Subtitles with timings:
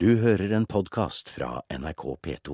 [0.00, 2.52] Du hører en podkast fra NRK P2.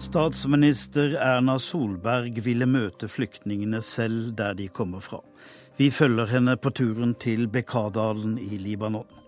[0.00, 5.20] Statsminister Erna Solberg ville møte flyktningene selv der de kommer fra.
[5.76, 9.23] Vi følger henne på turen til Bekadalen i Libanon.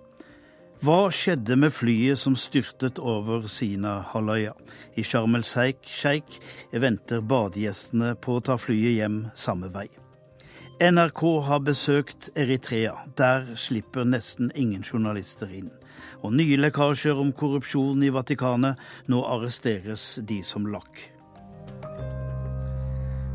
[0.84, 4.52] Hva skjedde med flyet som styrtet over Sina-halvøya?
[5.00, 6.36] I Sharm el-Sheikh
[6.76, 9.88] venter badegjestene på å ta flyet hjem samme vei.
[10.76, 12.92] NRK har besøkt Eritrea.
[13.16, 15.72] Der slipper nesten ingen journalister inn.
[16.20, 18.76] Og nye lekkasjer om korrupsjon i Vatikanet.
[19.08, 21.15] Nå arresteres de som lakk.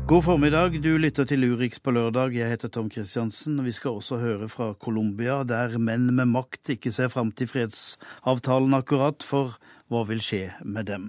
[0.06, 2.34] God formiddag, du lytter til Urix på lørdag.
[2.34, 3.64] Jeg heter Tom Kristiansen.
[3.64, 8.74] Vi skal også høre fra Colombia, der menn med makt ikke ser fram til fredsavtalen
[8.74, 9.54] akkurat, for
[9.86, 11.06] hva vil skje med dem?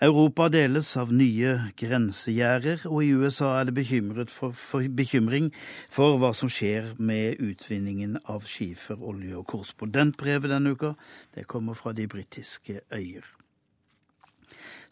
[0.00, 3.86] Europa deles av nye grensegjerder, og i USA er det
[4.32, 5.52] for, for, bekymring
[5.90, 9.36] for hva som skjer med utvinningen av skiferolje.
[9.36, 10.94] Og korrespondentbrevet denne uka
[11.34, 13.43] det kommer fra de britiske øyer.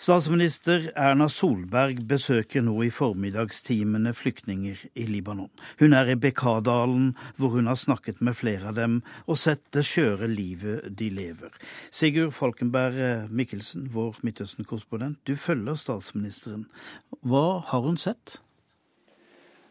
[0.02, 5.52] Statsminister Erna Solberg besøker nå i formiddagstimene flyktninger i Libanon.
[5.78, 9.84] Hun er i Bekkadalen, hvor hun har snakket med flere av dem og sett det
[9.86, 11.54] skjøre livet de lever.
[11.94, 16.66] Sigurd Falkenberg Mikkelsen, vår Midtøsten-korrespondent, du følger statsministeren.
[17.22, 18.40] Hva har hun sett?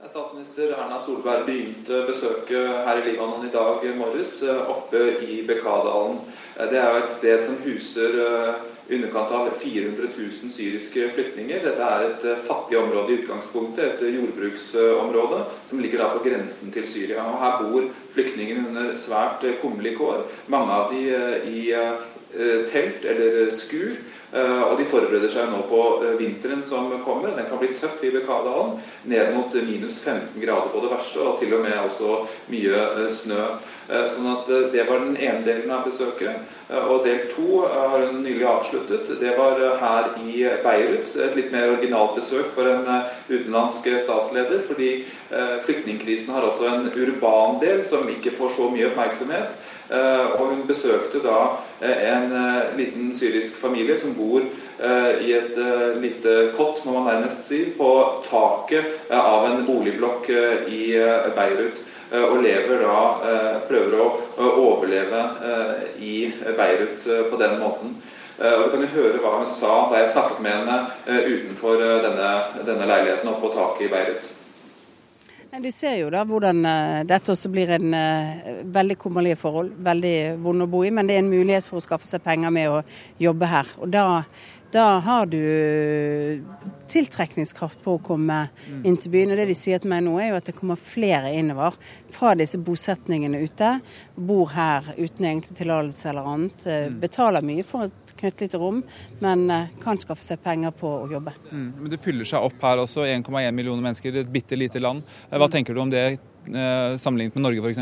[0.09, 6.17] Statsminister Erna Solberg begynte besøket her i Libanon i dag morges, oppe i Bekadalen.
[6.57, 8.17] Det er jo et sted som huser
[8.91, 11.61] underkant av 400 000 syriske flyktninger.
[11.63, 16.23] Dette er et eh, fattig område i utgangspunktet, et eh, jordbruksområde som ligger da på
[16.25, 17.23] grensen til Syria.
[17.23, 20.25] Og Her bor flyktningene under svært eh, kummerlige kår.
[20.51, 21.05] Mange av de
[21.51, 21.61] i
[22.71, 23.95] telt eller skur.
[24.31, 25.81] Og de forbereder seg nå på
[26.19, 27.33] vinteren som kommer.
[27.35, 28.77] Den kan bli tøff i Bekadalen.
[29.11, 32.21] Ned mot minus 15 grader på det verste, og til og med også
[32.53, 33.49] mye snø.
[33.91, 36.47] Sånn at Det var den ene delen av besøket.
[36.71, 39.09] Eh, og del to eh, har hun nylig avsluttet.
[39.19, 41.09] Det var eh, her i Beirut.
[41.17, 42.87] Et litt mer originalt besøk for en
[43.27, 44.63] utenlandsk statsleder.
[44.67, 44.91] Fordi
[45.65, 49.53] flyktningkrisen har også en urban del som ikke får så mye oppmerksomhet.
[49.91, 51.39] Og hun besøkte da
[51.83, 52.33] en
[52.77, 55.57] liten syrisk familie som bor i et
[55.99, 57.89] lite kott, må man nærmest si, på
[58.29, 60.29] taket av en boligblokk
[60.71, 60.83] i
[61.35, 61.83] Beirut.
[62.11, 64.07] Eh, og lever da eh, prøver å
[64.59, 66.15] overleve eh, i
[66.57, 67.95] Beirut på den måten.
[68.41, 70.77] Og Du kan jo høre hva hun sa da jeg snakket med henne
[71.29, 72.29] utenfor denne,
[72.65, 74.30] denne leiligheten oppe på taket i Beirut.
[75.59, 76.63] Du ser jo da hvordan
[77.09, 77.91] dette også blir en
[78.71, 79.73] veldig kummerlige forhold.
[79.83, 82.53] Veldig vond å bo i, men det er en mulighet for å skaffe seg penger
[82.55, 82.79] med å
[83.19, 83.73] jobbe her.
[83.83, 84.05] Og da
[84.71, 86.43] da har du
[86.91, 88.83] tiltrekningskraft på å komme mm.
[88.87, 89.33] inn til byen.
[89.33, 91.75] Og det de sier til meg nå, er jo at det kommer flere innover
[92.15, 93.73] fra disse bosetningene ute.
[94.15, 96.65] Bor her uten egentlig tillatelse eller annet.
[96.65, 97.01] Eh, mm.
[97.03, 98.81] Betaler mye for et knøttlite rom,
[99.19, 101.35] men eh, kan skaffe seg penger på å jobbe.
[101.51, 101.69] Mm.
[101.83, 103.05] Men det fyller seg opp her også.
[103.09, 105.05] 1,1 millioner mennesker i et bitte lite land.
[105.29, 105.53] Hva mm.
[105.57, 106.05] tenker du om det
[106.47, 107.79] Eh, sammenlignet med Norge f.eks.?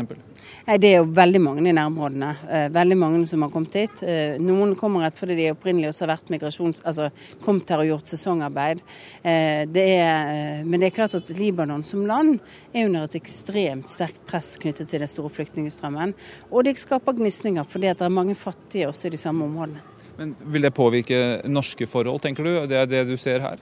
[0.80, 2.30] Det er jo veldig mange i nærområdene.
[2.50, 4.02] Eh, veldig mange som har kommet hit.
[4.04, 6.82] Eh, noen kommer rett fordi de opprinnelig også har vært migrasjons...
[6.84, 7.08] Altså
[7.40, 8.82] kommet her og gjort sesongarbeid.
[9.22, 12.36] Det er, men det er klart at Libanon som land
[12.74, 16.12] er under et ekstremt sterkt press knyttet til den store flyktningstrømmen.
[16.50, 19.80] Og det skaper gnisninger fordi det er mange fattige også i de samme områdene.
[20.20, 22.52] Men Vil det påvirke norske forhold, tenker du?
[22.68, 23.60] Det er det du ser her?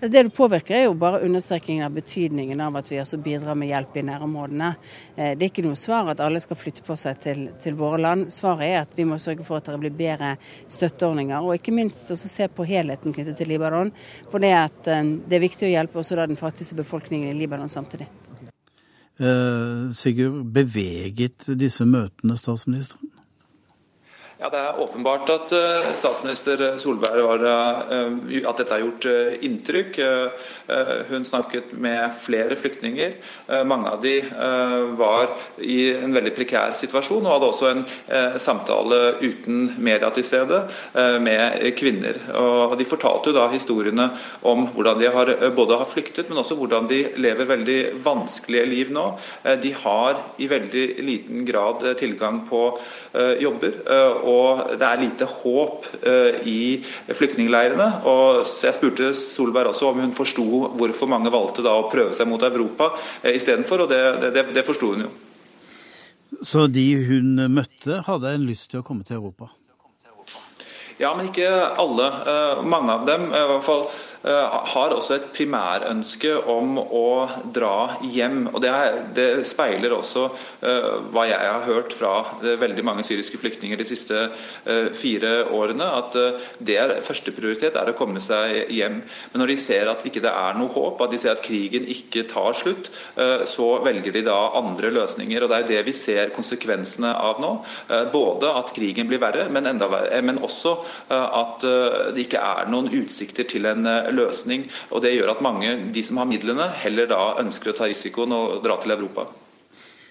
[0.00, 3.70] Det det påvirker, er jo bare understrekingen av betydningen av at vi også bidrar med
[3.70, 4.72] hjelp i nærområdene.
[5.14, 8.02] Eh, det er ikke noe svar at alle skal flytte på seg til, til våre
[8.02, 8.26] land.
[8.34, 10.34] Svaret er at vi må sørge for at det blir bedre
[10.66, 13.94] støtteordninger, og ikke minst også se på helheten knyttet til Libanon.
[14.34, 17.38] For det, at, eh, det er viktig å hjelpe også da den fattigste befolkningen i
[17.38, 18.10] Libanon samtidig.
[19.22, 23.13] Eh, Sigurd, beveget disse møtene statsministeren?
[24.44, 28.10] Ja, Det er åpenbart at uh, statsminister Solberg var, uh,
[28.44, 29.96] at dette har gjort uh, inntrykk.
[31.08, 33.12] hun snakket med flere flyktninger.
[33.64, 34.12] mange av de
[34.96, 37.82] var i en veldig prekær situasjon og hadde også en
[38.40, 40.62] samtale uten media til stede
[41.20, 42.16] med kvinner.
[42.40, 44.08] Og De fortalte jo da historiene
[44.42, 48.92] om hvordan de har, både har flyktet, men også hvordan de lever veldig vanskelige liv
[48.96, 49.06] nå.
[49.60, 52.64] De har i veldig liten grad tilgang på
[53.44, 53.82] jobber.
[54.24, 57.88] og og det er lite håp uh, i flyktningleirene.
[58.10, 62.30] Og jeg spurte Solberg også om hun forsto hvorfor mange valgte da å prøve seg
[62.30, 65.12] mot Europa uh, istedenfor, og det, det, det forsto hun jo.
[66.44, 69.52] Så de hun møtte, hadde en lyst til å komme til Europa?
[70.98, 71.48] Ja, men ikke
[71.82, 72.04] alle.
[72.70, 78.46] Mange av dem, i hvert fall Eh, har også et primærønske om å dra hjem.
[78.54, 83.04] og Det, er, det speiler også uh, hva jeg har hørt fra uh, veldig mange
[83.04, 85.90] syriske flyktninger de siste uh, fire årene.
[86.00, 86.16] At
[86.58, 89.02] det er førsteprioritet er å komme seg hjem.
[89.32, 91.84] Men når de ser at ikke det er noe håp, at de ser at krigen
[91.90, 92.90] ikke tar slutt,
[93.48, 95.44] så velger de da andre løsninger.
[95.44, 97.50] og Det er det vi ser konsekvensene av nå.
[98.12, 100.76] Både at krigen blir verre, men, verre, men også
[101.12, 101.64] at
[102.14, 104.13] det ikke er noen utsikter til en løsning.
[104.20, 108.32] Og Det gjør at mange, de som har midlene, heller da ønsker å ta risikoen
[108.32, 109.26] og dra til Europa.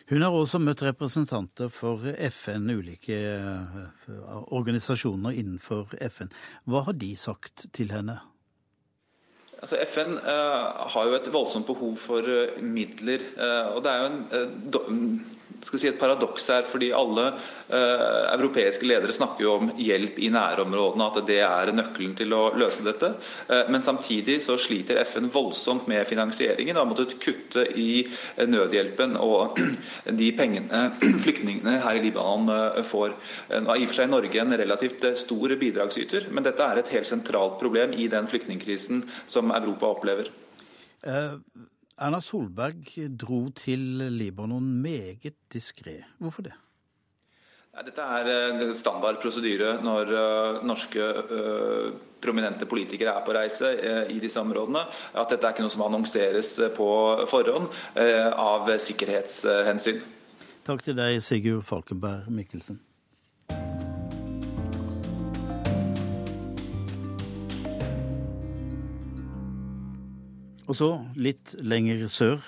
[0.10, 4.10] Hun har også møtt representanter for FN, ulike eh,
[4.52, 6.30] organisasjoner innenfor FN.
[6.68, 8.20] Hva har de sagt til henne?
[9.64, 13.24] Altså FN uh, har jo et voldsomt behov for uh, midler.
[13.72, 15.06] Og det er jo en
[15.68, 20.30] skal si et paradoks her, fordi alle eh, europeiske ledere snakker jo om hjelp i
[20.34, 23.14] nærområdene, at det er nøkkelen til å løse dette.
[23.48, 28.46] Eh, men samtidig så sliter FN voldsomt med finansieringen og har måttet kutte i eh,
[28.50, 29.60] nødhjelpen og
[30.22, 30.86] de pengene
[31.24, 33.18] flyktningene her i Libanon eh, får.
[33.58, 36.82] Nå er i og for seg Norge en relativt eh, stor bidragsyter, men dette er
[36.82, 40.34] et helt sentralt problem i den flyktningkrisen som Europa opplever.
[41.04, 41.40] Uh
[42.02, 42.88] Erna Solberg
[43.22, 43.80] dro til
[44.16, 46.00] Libanon meget diskré.
[46.18, 46.54] Hvorfor det?
[47.74, 51.88] Dette er eh, standard prosedyre når eh, norske uh,
[52.22, 53.72] prominente politikere er på reise
[54.14, 54.86] i disse områdene.
[55.18, 56.88] At dette er ikke noe som annonseres på
[57.28, 57.68] forhånd
[57.98, 60.00] av sikkerhetshensyn.
[60.64, 62.80] Takk til deg, Sigurd Falkenberg Mikkelsen.
[70.74, 72.48] Og så, litt lenger sør.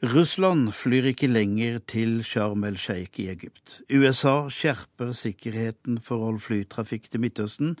[0.00, 3.82] Russland flyr ikke lenger til Sharm el-Sheikh i Egypt.
[3.92, 7.74] USA skjerper sikkerheten for all flytrafikk til Midtøsten.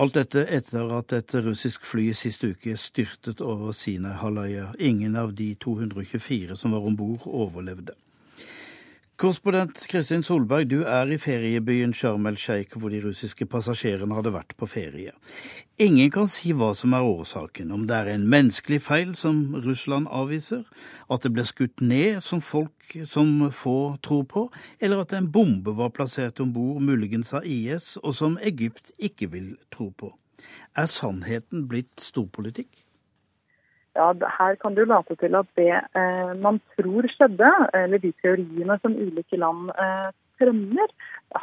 [0.00, 4.70] Alt dette etter at et russisk fly sist uke styrtet over Sinai-halvøya.
[4.80, 7.92] Ingen av de 224 som var om bord, overlevde.
[9.14, 14.56] Korrespondent Kristin Solberg, du er i feriebyen Sharm el-Sheikh, hvor de russiske passasjerene hadde vært
[14.58, 15.12] på ferie.
[15.78, 20.10] Ingen kan si hva som er årsaken, om det er en menneskelig feil som Russland
[20.10, 20.64] avviser,
[21.06, 24.44] at det ble skutt ned som folk som få tror på,
[24.82, 29.30] eller at en bombe var plassert om bord, muligens av IS, og som Egypt ikke
[29.36, 30.10] vil tro på.
[30.74, 32.83] Er sannheten blitt storpolitikk?
[33.94, 38.78] Ja, her kan jo late til at det eh, man tror skjedde, eller de teoriene
[38.82, 40.90] som ulike land eh, fremmer,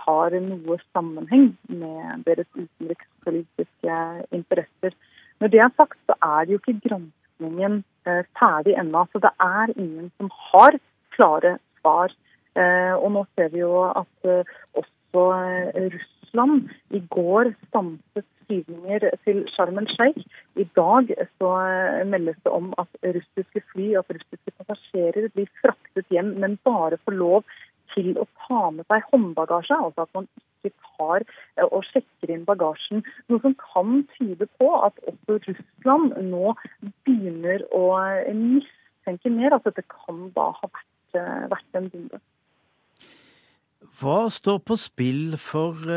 [0.06, 3.98] har noe sammenheng med deres utenrikspolitiske
[4.36, 4.96] interesser.
[5.40, 9.06] Når det er sagt, så er det jo ikke granskningen eh, ferdig ennå.
[9.12, 10.78] Så det er ingen som har
[11.16, 12.14] klare svar.
[12.56, 19.10] Eh, og nå ser vi jo at eh, også eh, Russland i går stanset flyvninger
[19.26, 20.24] til Sharm el-Sheikh.
[20.56, 26.06] I dag så eh, meldes det om at russiske fly, og russiske passasjerer, blir fraktet
[26.12, 27.44] hjem, men bare får lov
[27.96, 29.78] til å ta med seg håndbagasje.
[29.78, 30.28] Altså at man
[30.64, 33.06] ikke tar eh, og sjekker inn bagasjen.
[33.32, 36.56] Noe som kan tyde på at også Russland nå
[37.08, 41.24] begynner å eh, mistenke mer at dette kan da ha vært,
[41.56, 42.22] vært en bombe.
[44.02, 45.90] Hva står på spill for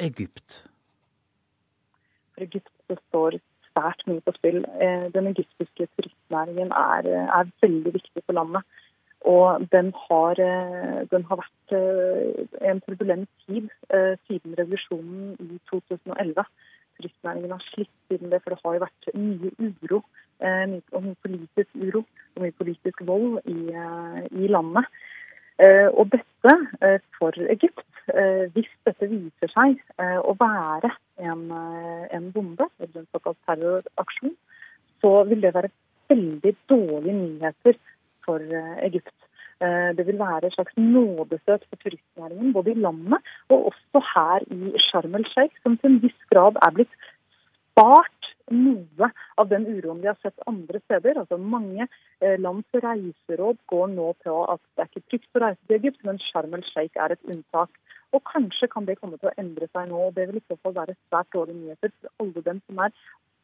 [0.00, 0.62] Egypt?
[2.44, 3.38] Egypt det står
[3.72, 4.62] svært mye på spill.
[4.80, 7.08] Eh, den egyptiske turistnæringen er,
[7.38, 8.62] er, veldig viktig for landet.
[9.32, 13.68] Og den har, eh, den har vært eh, en turbulent tid
[14.26, 16.44] siden revolusjonen i 2011.
[16.98, 20.02] Turistnæringen har slitt siden det, for det har jo vært mye uro.
[20.42, 23.70] Mye politisk uro og mye politisk vold i,
[24.42, 24.88] i landet.
[25.60, 26.54] Og dette
[27.18, 27.84] for Egypt,
[28.54, 30.90] hvis dette viser seg å være
[31.22, 34.36] en, eh, en bombe, eller en såkalt terroraksjon,
[35.00, 35.70] så vil det være
[36.12, 37.78] veldig dårlige nyheter
[38.24, 39.14] for eh, Egypt.
[39.62, 43.18] Eh, det vil være et slags nådestøt for turistnæringen, både i landet
[43.48, 46.94] og også her i Sharm el-Sheikh, som til en viss grad er blitt
[47.72, 51.20] spart noe av den uroen vi har sett andre steder.
[51.22, 51.88] Altså Mange
[52.42, 56.20] lands reiseråd går nå på at det er ikke trygt å reise til Egypt, men
[56.30, 57.74] Sharm el-Sheikh er et unntak.
[58.12, 60.06] Og kanskje kan det komme til å endre seg nå.
[60.08, 62.96] og Det vil i så fall være svært dårlige nyheter for alle dem som er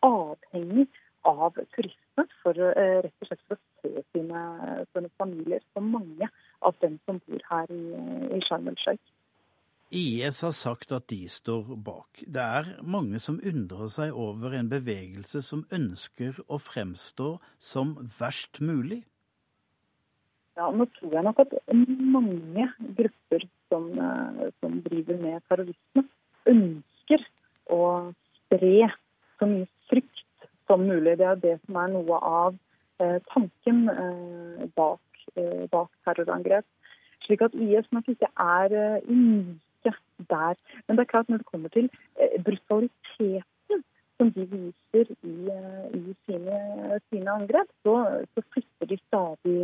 [0.07, 0.89] avhengig
[1.29, 4.43] av turistene for eh, rett og slett for å se sine,
[4.93, 5.65] sine familier.
[5.75, 6.29] For mange
[6.61, 7.83] av dem som bor her i,
[8.39, 9.18] i Sharm el-Sheikh.
[9.91, 12.21] IS har sagt at de står bak.
[12.27, 18.61] Det er mange som undrer seg over en bevegelse som ønsker å fremstå som verst
[18.61, 19.03] mulig.
[20.59, 22.69] Ja, Nå tror jeg nok at mange
[22.99, 26.05] grupper som, eh, som driver med terrorisme,
[26.47, 27.25] ønsker
[27.71, 28.91] å spre
[29.39, 31.17] så mye frykt som mulig.
[31.19, 32.59] Det er det som er noe av
[33.01, 35.01] eh, tanken eh, bak,
[35.37, 36.67] eh, bak, terrorangrep.
[37.25, 39.09] Slik at IS nok ikke er eh,
[39.85, 39.97] unike
[40.31, 40.55] der.
[40.87, 43.85] Men det er klart når det kommer til eh, brutaliteten
[44.17, 49.61] som de viser i, eh, i sine, sine, angrep, så, så flytter de stadig,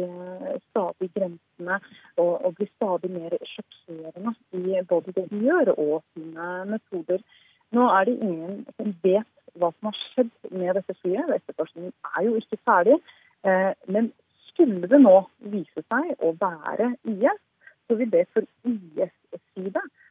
[0.70, 1.80] stadig grensene
[2.16, 7.18] og, og, blir stadig mer sjokkerende i både det de gjør og sine metoder.
[7.72, 11.34] Nå er det ingen som vet hva som har skjedd med dette flyet.
[11.34, 13.00] Etterforskningen er jo ikke ferdig.
[13.44, 14.12] Eh, men
[14.48, 15.16] skulle det nå
[15.50, 17.42] vise seg å være IS,
[17.88, 18.46] så vil det for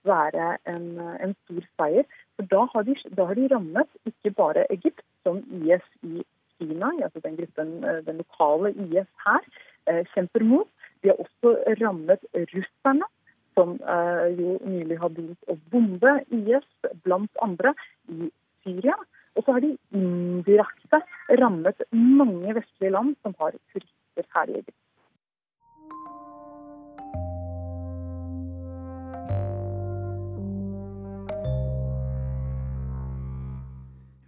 [0.08, 2.06] være en, en stor seier.
[2.36, 6.24] For da har, de, da har, de, rammet ikke bare Egypt, som IS i
[6.58, 9.42] Kina, altså den gruppen, eh, den lokale IS her,
[9.88, 10.70] eh, kjemper mot.
[11.04, 13.10] De har også rammet russerne,
[13.54, 16.70] som eh, jo nylig har begynt å bombe IS,
[17.06, 17.76] blant andre,
[18.10, 18.32] i
[18.64, 18.96] Syria.
[19.36, 21.02] Og så har de indirekte
[21.42, 24.73] rammet mange vestlige land som har turister her i Egypt.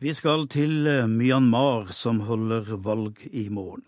[0.05, 3.81] Vi skal til eh, Myanmar, som holder valg i morgen.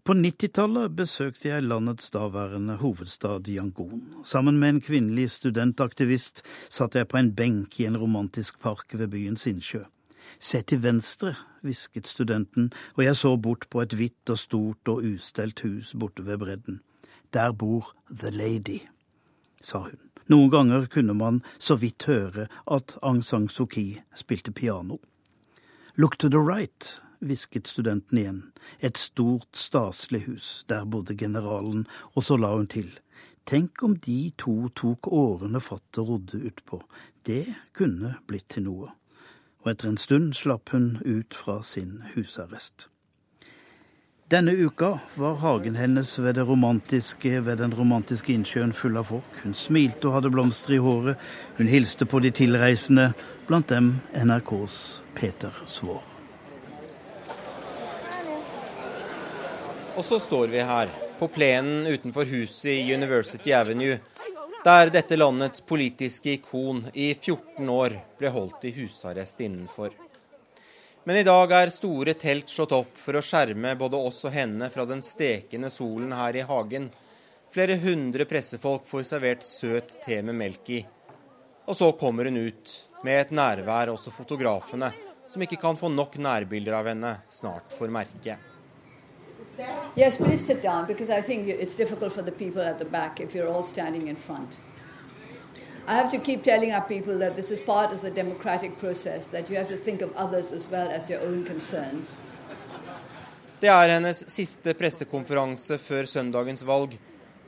[0.00, 4.22] På 90-tallet besøkte jeg landets daværende hovedstad Yangon.
[4.24, 6.40] Sammen med en kvinnelig studentaktivist
[6.72, 9.82] satt jeg på en benk i en romantisk park ved byens innsjø.
[10.40, 15.04] Se til venstre, hvisket studenten, og jeg så bort på et hvitt og stort og
[15.04, 16.78] ustelt hus borte ved bredden.
[17.36, 18.78] Der bor The Lady,
[19.60, 20.00] sa hun.
[20.32, 24.96] Noen ganger kunne man så vidt høre at Aung San Suu Kyi spilte piano.
[25.98, 28.40] Look to the right, hvisket studenten igjen.
[28.80, 30.64] Et stort, staselig hus.
[30.68, 32.90] Der bodde generalen, og så la hun til.
[33.48, 36.82] Tenk om de to tok årene fattet rodde utpå.
[37.24, 38.90] Det kunne blitt til noe.
[39.64, 42.90] Og etter en stund slapp hun ut fra sin husarrest.
[44.28, 46.38] Denne uka var hagen hennes ved,
[47.40, 49.36] ved den romantiske innsjøen full av folk.
[49.44, 51.20] Hun smilte og hadde blomster i håret.
[51.60, 53.12] Hun hilste på de tilreisende,
[53.46, 56.02] blant dem NRKs Peter Svaar.
[59.94, 60.90] Og så står vi her,
[61.20, 64.00] på plenen utenfor huset i University Avenue,
[64.64, 69.94] der dette landets politiske ikon i 14 år ble holdt i husarrest innenfor.
[71.08, 74.66] Men i dag er store telt slått opp for å skjerme både oss og henne
[74.74, 76.88] fra den stekende solen her i hagen.
[77.54, 80.80] Flere hundre pressefolk får servert søt te med melk i.
[81.70, 82.74] Og så kommer hun ut,
[83.06, 84.90] med et nærvær også fotografene
[85.30, 88.40] som ikke kan få nok nærbilder av henne, snart får merke.
[89.94, 93.20] Yes, please sit down because I think it's difficult for the people at the back
[93.20, 94.16] if you're all standing in.
[95.88, 99.28] I have to keep telling our people that this is part of the democratic process,
[99.28, 102.14] that you have to think of others as well as your own concerns.
[103.60, 106.96] Det er hennes siste pressekonferanse før søndagens valg,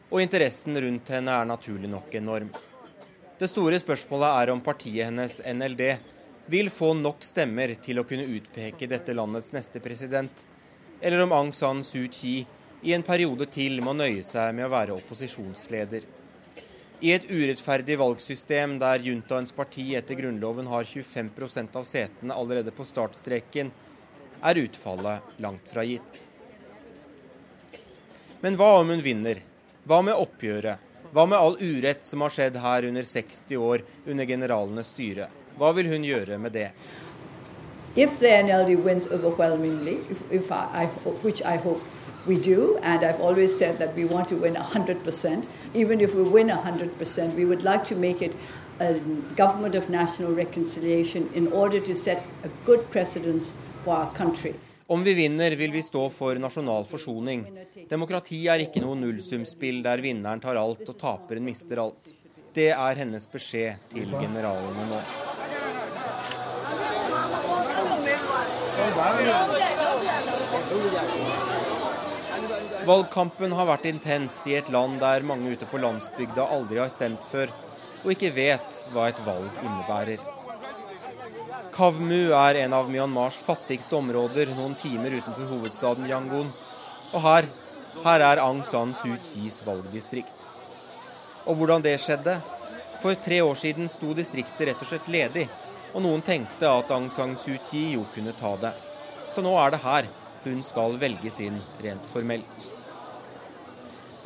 [0.09, 2.53] og interessen rundt henne er naturlig nok enorm.
[3.39, 5.83] Det store spørsmålet er om partiet hennes, NLD,
[6.47, 10.47] vil få nok stemmer til å kunne utpeke dette landets neste president,
[11.03, 12.47] eller om Aung San Suu Kyi
[12.87, 16.07] i en periode til må nøye seg med å være opposisjonsleder.
[17.01, 22.87] I et urettferdig valgsystem der juntaens parti etter Grunnloven har 25% av setene allerede på
[22.89, 23.71] startstreken,
[24.43, 26.25] er utfallet langt fra gitt.
[28.43, 29.45] Men hva om hun vinner?
[29.87, 30.83] Hva med oppgjøret?
[31.15, 35.31] Hva med all urett som har skjedd her under 60 år under generalenes styre?
[35.59, 36.73] Hva vil hun gjøre med det?
[37.95, 40.87] If the NLD wins overwhelmingly, if, if I,
[42.29, 46.23] we do, and I've always said that we want to win 100%, even if we
[46.23, 48.37] win 100%, we would like to make it
[48.81, 48.93] a
[49.37, 54.55] government of national reconciliation in order to set a good precedence for our country.
[54.91, 57.43] Om vi vinner, vil vi stå for nasjonal forsoning.
[57.91, 62.15] Demokrati er ikke noe nullsumspill der vinneren tar alt og taperen mister alt.
[62.57, 65.01] Det er hennes beskjed til generalene nå.
[72.87, 77.23] Valgkampen har vært intens i et land der mange ute på landsbygda aldri har stemt
[77.31, 77.51] før,
[78.05, 80.23] og ikke vet hva et valg innebærer.
[81.75, 86.51] Kavmu er en av Myanmars fattigste områder, noen timer utenfor hovedstaden Yangon.
[87.15, 87.49] Og her,
[88.05, 90.47] her er Aung San Suu Kyis valgdistrikt.
[91.47, 92.37] Og hvordan det skjedde?
[93.03, 95.47] For tre år siden sto distriktet rett og slett ledig,
[95.95, 98.75] og noen tenkte at Aung San Suu Kyi jo kunne ta det.
[99.35, 100.11] Så nå er det her
[100.45, 102.68] hun skal velges inn rent formelt.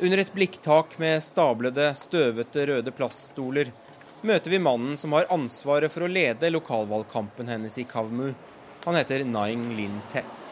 [0.00, 3.72] Under et blikktak med stablede, støvete røde plaststoler
[4.22, 8.32] møter vi mannen som har ansvaret for å lede lokalvalgkampen hennes i Kavmu.
[8.84, 10.48] Han heter Naing Lin Tet.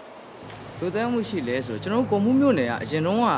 [0.81, 3.29] ဘယ်လိုမှုရှိလဲဆိုတော့ကျွန်တော်တို့ကုံမှုမြို့နယ်ကအရင်တုန်းက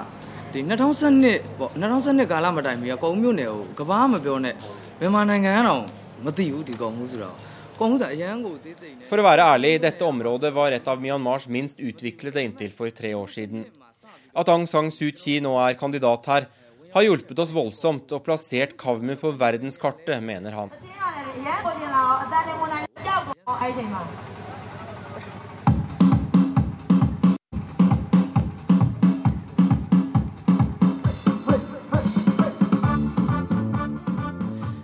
[0.53, 4.55] ဒီ2012ပေါ့2012ကာလမတိုင်မီကကုံမြို့နယ်ကိုကဘာမပြောနဲ့
[5.01, 5.83] မြန်မာနိုင်ငံကတော့
[6.25, 7.37] မသိဘူးဒီကုံမှုဆိုတော့
[7.79, 13.11] ကုံမှုကအရန်ကိုသေးသိနေ For å være ærlig, dette området var et av Myanmars minst utviklede inntil for tre
[13.15, 13.61] år siden.
[14.36, 16.48] At Aung San Suu Kyi nå er kandidat her,
[16.94, 20.74] har hjulpet oss voldsomt og plassert Kavmu på verdenskartet, mener han.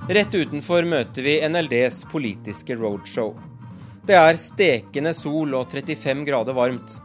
[0.10, 3.34] Rett utenfor møter vi NLDs politiske roadshow.
[4.06, 7.00] Det er stekende sol og 35 grader varmt.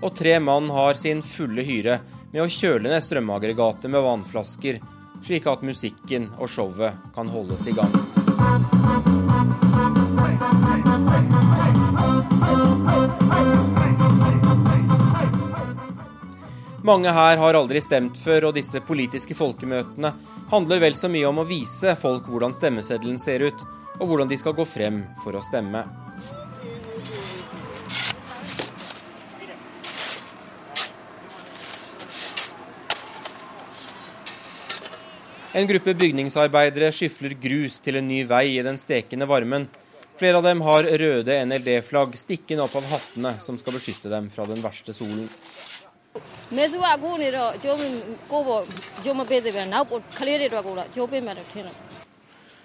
[0.00, 1.98] Og tre mann har sin fulle hyre
[2.30, 4.78] med å kjøle ned strømaggregatet med vannflasker,
[5.24, 7.94] slik at musikken og showet kan holdes i gang.
[16.88, 20.14] Mange her har aldri stemt før, og disse politiske folkemøtene
[20.48, 23.66] handler vel så mye om å vise folk hvordan stemmeseddelen ser ut,
[23.98, 25.82] og hvordan de skal gå frem for å stemme.
[35.56, 39.64] En gruppe bygningsarbeidere skyfler grus til en ny vei i den stekende varmen.
[40.20, 44.44] Flere av dem har røde NLD-flagg stikkende opp av hattene, som skal beskytte dem fra
[44.44, 45.28] den verste solen.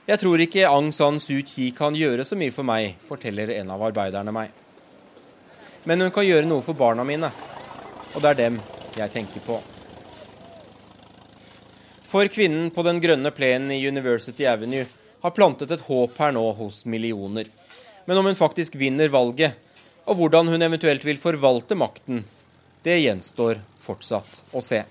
[0.04, 3.72] Jeg tror ikke Aung San Suu Kyi kan gjøre så mye for meg, forteller en
[3.72, 4.52] av arbeiderne meg.
[5.88, 7.32] Men hun kan gjøre noe for barna mine,
[8.12, 8.60] og det er dem
[8.98, 9.62] jeg tenker på.
[12.14, 14.86] For kvinnen på den grønne plenen i University Avenue
[15.24, 17.48] har plantet et håp her nå hos millioner.
[18.06, 19.56] Men om hun faktisk vinner valget,
[20.06, 22.22] og hvordan hun eventuelt vil forvalte makten,
[22.86, 24.84] det gjenstår fortsatt å se.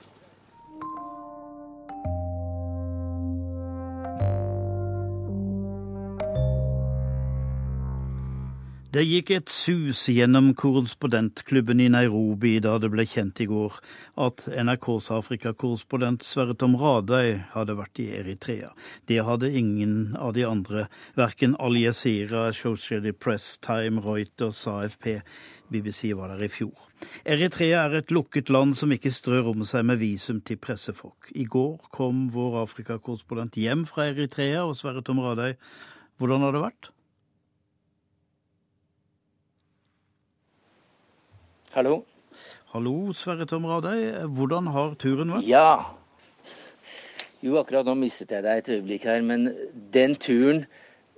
[8.92, 13.78] Det gikk et sus gjennom korrespondentklubben i Nairobi da det ble kjent i går
[14.20, 18.68] at NRKs Afrikakorrespondent Sverre Tom Radøy hadde vært i Eritrea.
[19.08, 20.84] Det hadde ingen av de andre,
[21.16, 25.22] verken Al Jazeera, Associated Press, Time, Reuters, AFP.
[25.72, 26.76] BBC var der i fjor.
[27.24, 31.32] Eritrea er et lukket land som ikke strør om seg med visum til pressefolk.
[31.32, 35.56] I går kom vår Afrikakorrespondent hjem fra Eritrea, og Sverre Tom Radøy,
[36.20, 36.91] hvordan har det vært?
[41.72, 42.02] Hallo?
[42.74, 44.10] Hallo, Sverre Tom Radøy.
[44.36, 45.46] Hvordan har turen vært?
[45.48, 45.94] Ja.
[47.40, 49.46] Jo, akkurat nå mistet jeg deg et øyeblikk her, men
[49.94, 50.66] den turen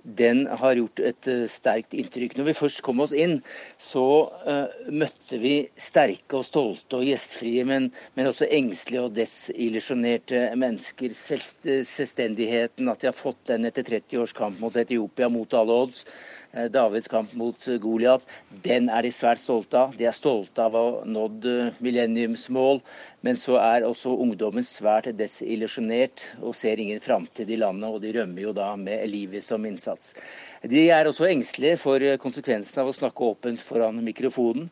[0.04, 2.36] den har gjort et uh, sterkt inntrykk.
[2.38, 3.40] Når vi først kom oss inn,
[3.82, 4.04] så
[4.44, 11.16] uh, møtte vi sterke og stolte og gjestfrie, men, men også engstelige og desillusjonerte mennesker.
[11.18, 16.06] Selvstendigheten, at de har fått den etter 30 års kamp mot Etiopia mot alle odds.
[16.54, 18.22] Eh, Davids kamp mot Goliat,
[18.62, 19.96] den er de svært stolte av.
[19.98, 21.48] De er stolte av å ha nådd
[21.82, 22.80] millenniumsmål.
[23.24, 28.12] Men så er også ungdommen svært desillusjonert og ser ingen framtid i landet, og de
[28.18, 30.12] rømmer jo da med livet som innsats.
[30.60, 34.68] De er også engstelige for konsekvensen av å snakke åpent foran mikrofonen,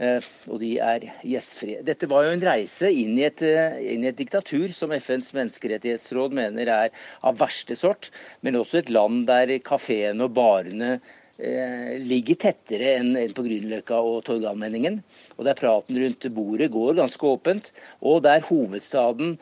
[0.00, 1.84] og de er gjestfrie.
[1.84, 6.40] Dette var jo en reise inn i, et, inn i et diktatur som FNs menneskerettighetsråd
[6.40, 8.08] mener er av verste sort,
[8.40, 10.96] men også et land der kafeene og barene
[11.40, 15.00] ligger tettere enn på Grünerløkka og Torgallmenningen.
[15.38, 17.72] Og der praten rundt bordet går ganske åpent.
[18.00, 19.38] Og der hovedstaden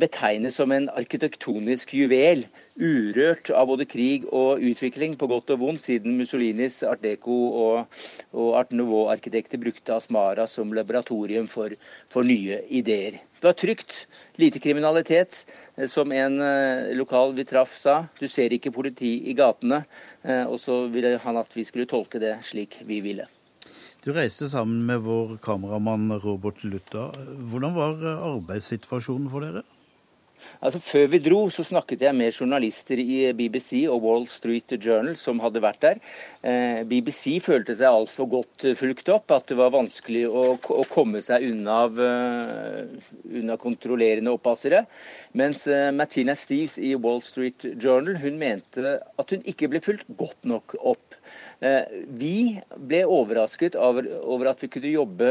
[0.00, 2.46] betegnes som en arkitektonisk juvel.
[2.78, 8.02] Urørt av både krig og utvikling, på godt og vondt, siden Mussolinis art deco og,
[8.32, 11.74] og art nouveau-arkitekter brukte Asmara som laboratorium for,
[12.08, 13.18] for nye ideer.
[13.38, 15.44] Det var trygt, lite kriminalitet.
[15.86, 16.40] Som en
[16.98, 19.84] lokal vi traff sa, du ser ikke politi i gatene.
[20.50, 23.28] Og så ville han at vi skulle tolke det slik vi ville.
[24.02, 27.12] Du reiste sammen med vår kameramann Robert Lutta.
[27.50, 29.62] Hvordan var arbeidssituasjonen for dere?
[30.60, 35.16] Altså Før vi dro, så snakket jeg med journalister i BBC og Wall Street Journal
[35.18, 36.00] som hadde vært der.
[36.42, 41.22] Eh, BBC følte seg altfor godt fulgt opp, at det var vanskelig å, å komme
[41.24, 44.84] seg unna, av, uh, unna kontrollerende oppassere.
[45.38, 50.48] Mens Martina Steves i Wall Street Journal hun mente at hun ikke ble fulgt godt
[50.48, 51.17] nok opp.
[51.58, 55.30] Vi ble overrasket over, at vi kunne jobbe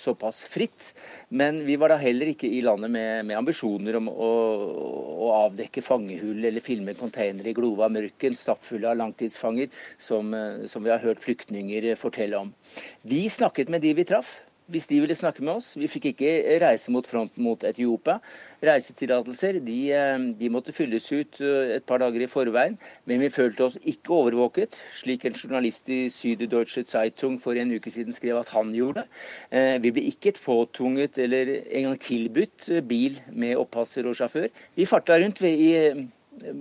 [0.00, 0.92] såpass fritt,
[1.28, 6.64] men vi var da heller ikke i landet med, ambisjoner om å avdekke fangehull eller
[6.64, 11.96] filme containere i glova mørken stappfulle av langtidsfanger, som, eh, som vi har hørt flyktninger
[11.96, 12.54] fortelle om.
[13.02, 15.72] Vi snakket med de vi traff hvis de ville snakke med oss.
[15.78, 16.30] Vi fikk ikke
[16.62, 18.18] reise mot fronten mot Etiopia.
[18.64, 22.76] Reisetillatelser de, eh, de, måtte fylles ut eh, et par dager i forveien,
[23.08, 27.90] men vi følte oss ikke overvåket, slik en journalist i Süddeutsche Zeitung for en uke
[27.92, 29.06] siden skrev at han gjorde.
[29.50, 34.50] Eh, vi ble ikke påtvunget eller engang tilbudt bil med oppasser og sjåfør.
[34.76, 36.08] Vi farta rundt ved, i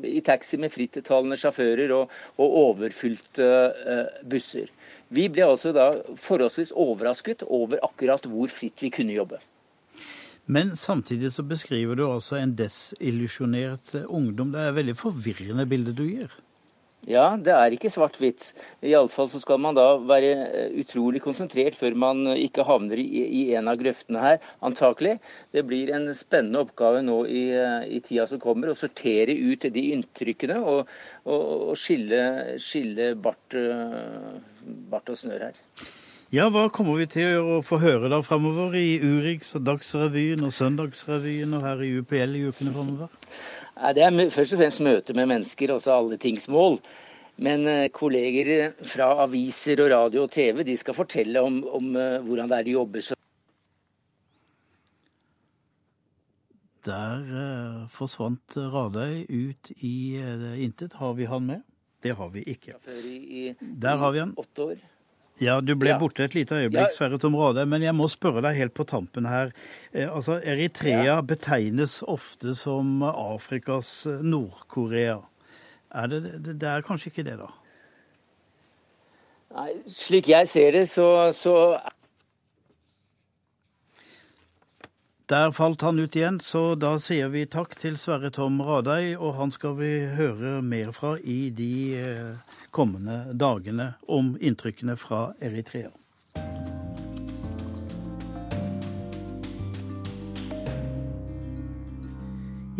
[0.03, 2.09] i taxi med frittalende sjåfører og,
[2.41, 3.45] og overfylte
[4.27, 4.67] busser.
[5.09, 5.91] Vi ble altså da
[6.21, 9.39] forholdsvis overrasket over akkurat hvor fritt vi kunne jobbe.
[10.49, 14.53] Men samtidig så beskriver du altså en desillusjonert ungdom.
[14.53, 16.31] Det er et veldig forvirrende bilde du gir.
[17.07, 18.49] Ja, det er ikke svart-hvitt.
[18.83, 23.43] Iallfall så skal man da være eh, utrolig konsentrert før man ikke havner i, i,
[23.55, 25.15] en av grøftene her, antakelig.
[25.55, 29.69] Det blir en spennende oppgave nå i, eh, i tida som kommer, å sortere ut
[29.71, 30.91] de inntrykkene og,
[31.23, 32.21] og, og skille,
[32.59, 34.35] skille bart, eh,
[34.91, 35.59] bart, og snørr her.
[36.29, 40.51] Ja, hva kommer vi til å få høre da framover i Urix og Dagsrevyen og
[40.53, 43.15] Søndagsrevyen og her i UPL i ukene framover?
[43.95, 46.77] Det er først og fremst møte med mennesker, altså alle tings mål.
[47.39, 52.19] Men eh, kolleger fra aviser og radio og TV de skal fortelle om, om eh,
[52.25, 53.09] hvordan det er de jobber.
[56.85, 59.95] Der forsvant Radøy ut i
[60.61, 60.93] intet.
[60.99, 61.65] Har vi han med?
[62.03, 62.77] Det har vi ikke.
[63.59, 64.23] Der har vi.
[64.39, 64.79] Åtte år.
[65.39, 65.99] Ja, du ble ja.
[65.99, 69.27] borte et lite øyeblikk, Sverre Tom Rade, men jeg må spørre deg helt på tampen
[69.29, 69.53] her.
[69.93, 71.19] Eh, altså, Eritrea ja.
[71.23, 75.21] betegnes ofte som Afrikas eh, Nord-Korea.
[75.95, 77.47] Er det, det, det, er kanskje ikke det, da?
[79.55, 81.55] Nei, slik jeg ser det, så, så
[85.29, 89.35] Der falt han ut igjen, så da sier vi takk til Sverre Tom Radøy, og
[89.37, 95.93] han skal vi høre mer fra i de eh, kommende dagene om inntrykkene fra Eritrea.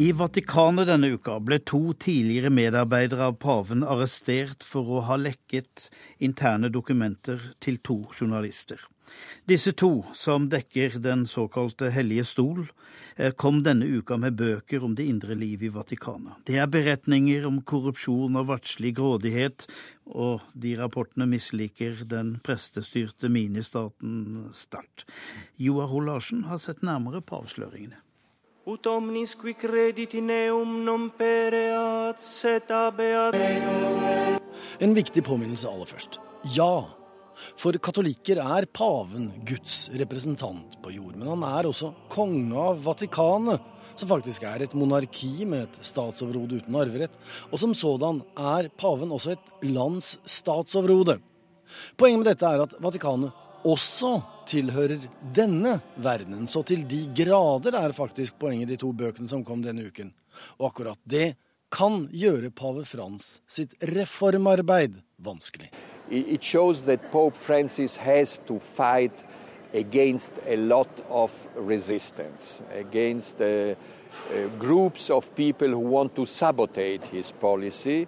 [0.02, 5.92] I Vatikanet denne uka ble to tidligere medarbeidere av paven arrestert for å ha lekket
[6.18, 8.82] interne dokumenter til to journalister.
[9.50, 12.68] Disse to, som dekker den såkalte hellige stol,
[13.16, 16.44] eh, kom denne uka med bøker om det indre liv i Vatikanet.
[16.46, 19.68] Det er beretninger om korrupsjon og verdslig grådighet,
[20.06, 25.06] og de rapportene misliker den prestestyrte ministaten sterkt.
[25.58, 27.98] Joar Hoel Larsen har sett nærmere på avsløringene.
[28.70, 33.34] Ut omnis qui credit in eum non pereat, set abeat
[34.80, 36.20] En viktig påminnelse aller først.
[36.56, 36.99] Ja,
[37.60, 43.64] for katolikker er paven Guds representant på jord, men han er også konge av Vatikanet,
[44.00, 47.16] som faktisk er et monarki med et statsoverhode uten arverett.
[47.52, 51.18] Og som sådan er paven også et lands statsoverhode.
[52.00, 54.14] Poenget med dette er at Vatikanet også
[54.50, 55.04] tilhører
[55.36, 56.48] denne verdenen.
[56.48, 60.14] Så til de grader er faktisk poenget i de to bøkene som kom denne uken.
[60.60, 61.34] Og akkurat det
[61.70, 65.70] kan gjøre pave Frans sitt reformarbeid vanskelig.
[66.12, 69.14] It shows that Pope Francis has to fight
[69.74, 73.76] against a lot of resistance, against uh, uh,
[74.58, 78.08] groups of people who want to sabotage his policy.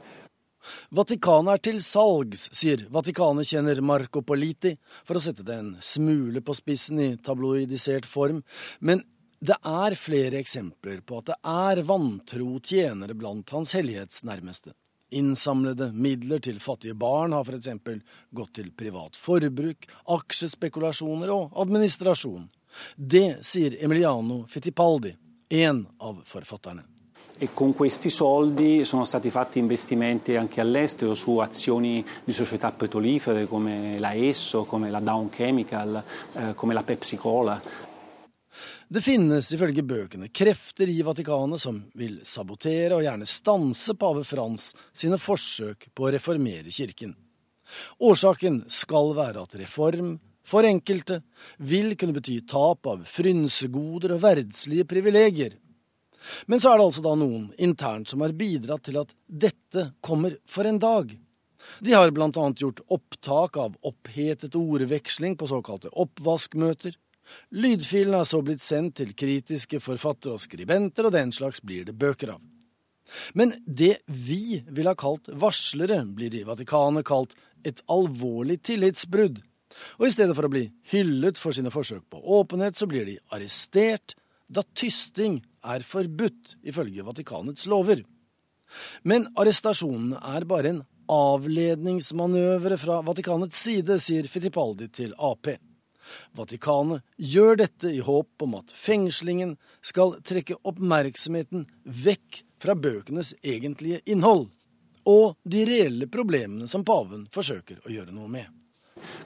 [0.94, 6.54] Vatikanet er til salgs, sier Vatikanet-kjenner Marco Politi, for å sette det en smule på
[6.54, 8.44] spissen i tabloidisert form.
[8.80, 9.02] Men
[9.42, 14.76] det er flere eksempler på at det er vantro tjenere blant Hans hellighetsnærmeste.
[15.12, 17.68] Innsamlede midler til fattige barn har f.eks.
[18.32, 22.48] gått til privat forbruk, aksjespekulasjoner og administrasjon.
[22.96, 25.12] Det sier Emiliano Fittipaldi,
[25.52, 26.88] en av forfatterne.
[27.44, 33.48] E con questi soldi sono stati fatti investimenti anche all'estero su azioni di società petrolifere
[33.48, 37.60] come la Esso, come la Down Chemical, eh, come la Pepsi Cola.
[38.92, 44.66] Det finnes ifølge bøkene krefter i Vatikanet som vil sabotere og gjerne stanse pave Frans
[44.92, 47.14] sine forsøk på å reformere kirken.
[48.04, 51.22] Årsaken skal være at reform for enkelte
[51.72, 55.56] vil kunne bety tap av frynsegoder og verdslige privilegier.
[56.52, 60.36] Men så er det altså da noen internt som har bidratt til at dette kommer
[60.44, 61.14] for en dag.
[61.80, 67.00] De har blant annet gjort opptak av opphetet ordveksling på såkalte oppvaskmøter,
[67.52, 71.98] Lydfilen er så blitt sendt til kritiske forfattere og skribenter, og den slags blir det
[72.00, 72.42] bøker av.
[73.36, 77.36] Men det vi vil ha kalt varslere, blir i Vatikanet kalt
[77.68, 79.42] et alvorlig tillitsbrudd.
[80.00, 83.20] Og i stedet for å bli hyllet for sine forsøk på åpenhet, så blir de
[83.36, 84.16] arrestert,
[84.52, 88.04] da tysting er forbudt ifølge Vatikanets lover.
[89.08, 95.52] Men arrestasjonene er bare en avledningsmanøvre fra Vatikanets side, sier Fittipaldi til Ap.
[96.38, 104.02] Vatikanet gjør dette i håp om at fengslingen skal trekke oppmerksomheten vekk fra bøkenes egentlige
[104.06, 104.50] innhold
[105.10, 108.50] og de reelle problemene som paven forsøker å gjøre noe med.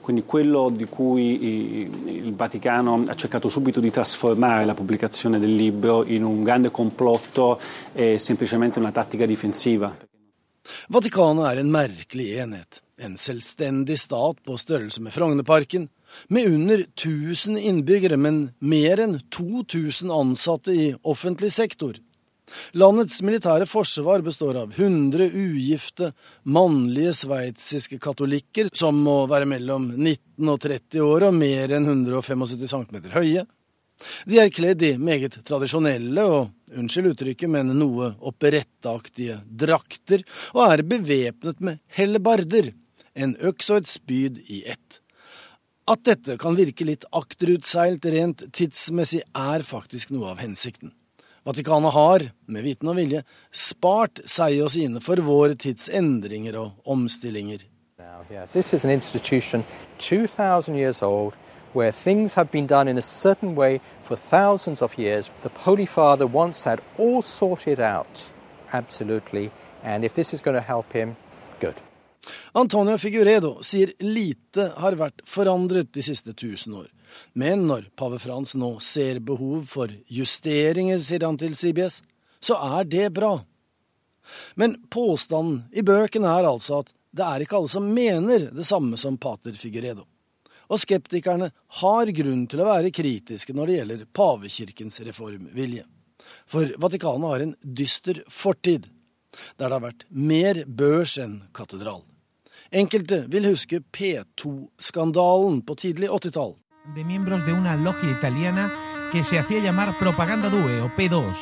[0.00, 6.04] Quindi quello di cui il Vaticano ha cercato subito di trasformare la pubblicazione del libro
[6.04, 7.60] in un grande complotto
[7.92, 9.94] è semplicemente una tattica difensiva.
[10.88, 12.80] Vatikanet er en merkelig enhet.
[12.96, 15.90] En selvstendig stat på størrelse med Frognerparken,
[16.28, 21.96] med under 1000 innbyggere, men mer enn 2000 ansatte i offentlig sektor.
[22.78, 26.12] Landets militære forsvar består av 100 ugifte,
[26.44, 32.70] mannlige sveitsiske katolikker som må være mellom 19 og 30 år og mer enn 175
[32.70, 33.46] cm høye.
[34.28, 40.22] De er kledd i meget tradisjonelle og, unnskyld uttrykket, men noe operetteaktige drakter,
[40.54, 42.70] og er bevæpnet med hellebarder,
[43.16, 45.00] en øks og et spyd i ett.
[45.86, 50.90] At dette kan virke litt akterutseilt rent tidsmessig, er faktisk noe av hensikten.
[51.46, 53.20] Vatikanet har, med viten og vilje,
[53.54, 57.62] spart seg og sine for vår tids endringer og omstillinger.
[58.32, 59.62] Yes, this is an institution
[59.98, 61.36] 2,000 years old
[61.72, 65.30] where things have been done in a certain way for thousands of years.
[65.42, 68.32] The Holy Father once had all sorted out,
[68.72, 69.52] absolutely.
[69.84, 71.14] And if this is going to help him,
[71.60, 71.76] good.
[72.52, 76.88] Antonio Figuredo sier lite har vært forandret de siste tusen år.
[77.32, 82.02] Men når pave Frans nå ser behov for justeringer, sier han til CBS,
[82.40, 83.38] så er det bra.
[84.54, 88.98] Men påstanden i bøkene er altså at det er ikke alle som mener det samme
[89.00, 90.04] som pater Figuredo.
[90.66, 95.86] Og skeptikerne har grunn til å være kritiske når det gjelder pavekirkens reformvilje.
[96.50, 98.88] For Vatikanet har en dyster fortid,
[99.56, 102.02] der det har vært mer børs enn katedral.
[102.70, 106.56] Enkelte vil huske P2-skandalen på tidlig 80-tall
[106.94, 108.72] de miembros de una logia italiana
[109.12, 111.34] que se hacía llamar Propaganda Due, P2.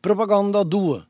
[0.00, 1.02] Propaganda Due,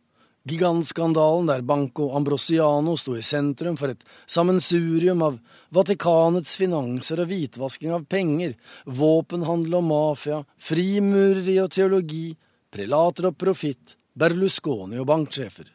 [0.45, 5.39] gigantskandalen der Banco Ambrosiano sto i sentrum for et sammensurium av
[5.71, 12.33] Vatikanets finanser og hvitvasking av penger, våpenhandel og mafia, frimureri og teologi,
[12.71, 15.71] prelater og profitt, Berlusconi og banksjefer.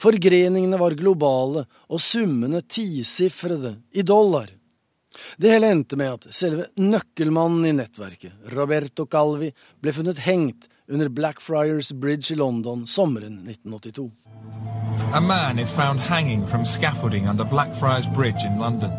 [0.00, 4.50] Forgreningene var globale og summene tisifrede i dollar.
[5.36, 9.50] Det hele endte med at selve nøkkelmannen i nettverket, Roberto Calvi,
[9.82, 14.10] ble funnet hengt under Blackfriars Bridge i London sommeren 1982.
[15.12, 18.90] A man is found hanging from scaffolding under Blackfriars Bridge in London.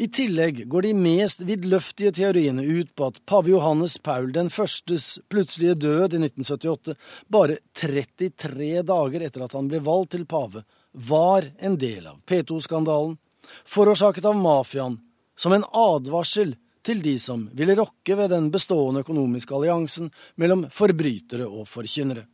[0.00, 5.18] I tillegg går de mest vidløftige teoriene ut på at pave Johannes Paul den førstes
[5.28, 6.94] plutselige død i 1978,
[7.28, 10.62] bare 33 dager etter at han ble valgt til pave,
[10.96, 13.18] var en del av P2-skandalen,
[13.68, 14.96] forårsaket av mafiaen
[15.36, 20.08] som en advarsel til de som ville rokke ved den bestående økonomiske alliansen
[20.40, 22.24] mellom forbrytere og forkynnere.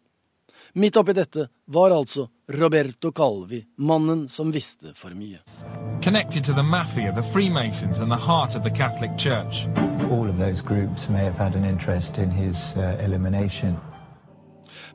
[0.79, 5.39] Midt oppi dette var altså Roberto Calvi, mannen som visste for mye.
[6.05, 9.67] Connected to the mafia, the Freemasons and the heart of the Catholic Church.
[10.11, 13.77] All of those groups may have had an interest in his uh, elimination.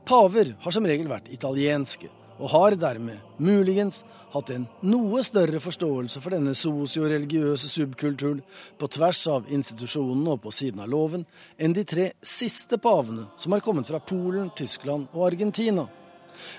[0.06, 6.22] Paver har som regel vært italienske, og har dermed muligens hatt en noe større forståelse
[6.24, 8.42] for denne sosioreligiøse subkulturen
[8.80, 11.26] på tvers av institusjonene og på siden av loven
[11.60, 15.88] enn de tre siste pavene som har kommet fra Polen, Tyskland og Argentina.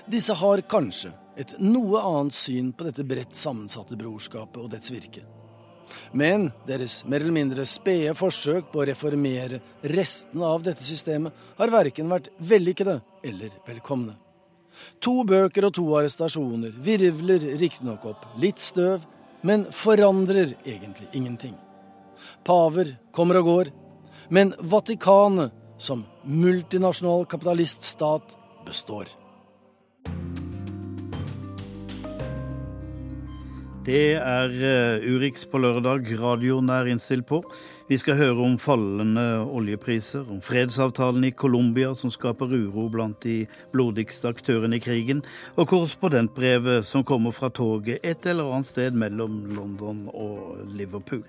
[0.05, 5.25] Disse har kanskje et noe annet syn på dette bredt sammensatte brorskapet og dets virke.
[6.13, 9.61] Men deres mer eller mindre spede forsøk på å reformere
[9.93, 14.15] restene av dette systemet har verken vært vellykkede eller velkomne.
[15.03, 19.03] To bøker og to arrestasjoner virvler riktignok opp litt støv,
[19.43, 21.57] men forandrer egentlig ingenting.
[22.47, 23.73] Paver kommer og går,
[24.33, 29.11] men Vatikanet som multinasjonal kapitaliststat består.
[33.83, 37.41] Det er uh, Urix på lørdag radioen er innstilt på.
[37.87, 43.43] Vi skal høre om fallende oljepriser, om fredsavtalen i Colombia som skaper uro blant de
[43.73, 45.19] blodigste aktørene i krigen,
[45.59, 51.25] og korrespondentbrevet som kommer fra toget et eller annet sted mellom London og Liverpool.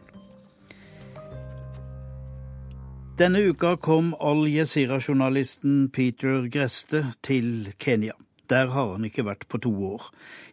[3.18, 8.14] Denne uka kom Al Jazeera-journalisten Peter Greste til Kenya.
[8.50, 10.08] Der har han ikke vært på to år.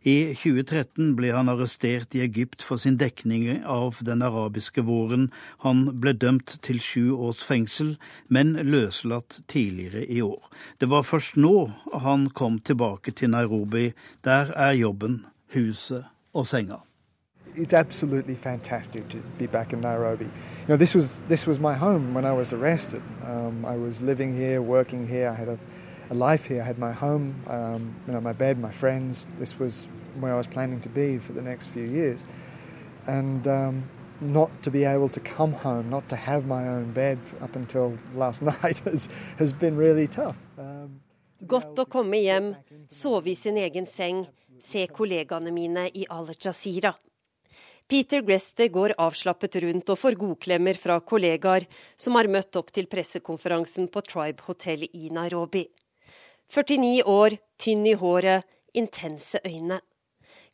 [0.07, 5.29] I 2013 ble han arrestert i Egypt for sin dekning av den arabiske våren.
[5.65, 10.51] Han ble dømt til sju års fengsel, men løslatt tidligere i år.
[10.79, 11.71] Det var først nå
[12.05, 13.91] han kom tilbake til Nairobi.
[14.23, 16.83] Der er jobben, huset og senga.
[17.55, 20.25] it's absolutely fantastic to be back in Nairobi.
[20.25, 23.01] You know, this was this was my home when I was arrested.
[23.25, 25.29] Um, I was living here, working here.
[25.29, 25.57] I had a,
[26.11, 26.61] a life here.
[26.61, 29.27] I had my home, um, you know, my bed, my friends.
[29.39, 29.87] This was
[30.19, 32.25] where I was planning to be for the next few years,
[33.07, 37.17] and um, not to be able to come home, not to have my own bed
[37.41, 40.35] up until last night has has been really tough.
[40.57, 40.99] Um,
[41.41, 42.51] Godt å komme hjem,
[42.85, 44.27] sove i sin egen seng,
[44.61, 46.91] se kollegaene mine i Al Jazeera.
[47.89, 51.65] Peter Grester går avslappet rundt og får godklemmer fra kollegaer
[51.99, 55.65] som har møtt opp til pressekonferansen på Tribe Hotel i Nairobi.
[56.51, 59.79] 49 år, tynn i håret, intense øyne.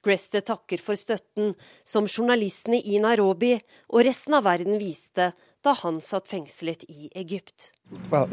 [0.05, 1.55] Greste takker for støtten
[1.85, 3.55] som journalistene i Nairobi
[3.89, 5.31] og resten av verden viste
[5.65, 7.71] da han satt fengslet i Egypt.
[8.11, 8.29] Well,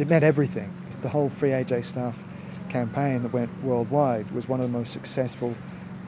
[2.68, 5.54] campaign that went worldwide was one of the most successful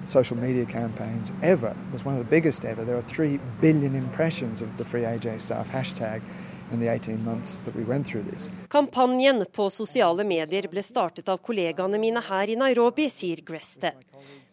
[0.05, 1.71] social media campaigns ever.
[1.71, 2.85] It was one of the biggest ever.
[2.85, 6.23] There are 3 billion impressions of the Free AJ staff hashtag
[6.73, 8.25] in the 18 months that we went through.
[8.69, 13.93] Kampanjen på sosiale medier ble startet av kollegaene mine her i Nairobi, sier Greste.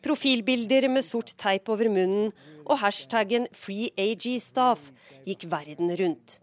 [0.04, 2.32] Profilbilder med sort teip over munnen
[2.66, 4.92] og hashtaggen 'FreeAGStaff'
[5.26, 6.40] gikk verden rundt.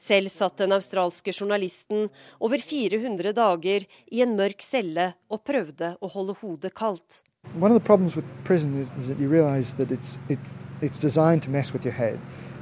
[0.00, 2.08] Selv satt den australske journalisten
[2.40, 7.20] over 400 dager i en mørk celle og prøvde å holde hodet kaldt.
[7.58, 10.38] One of the problems with prison is, is that you realize that it's, it,
[10.80, 12.18] it's designed to mess with your head.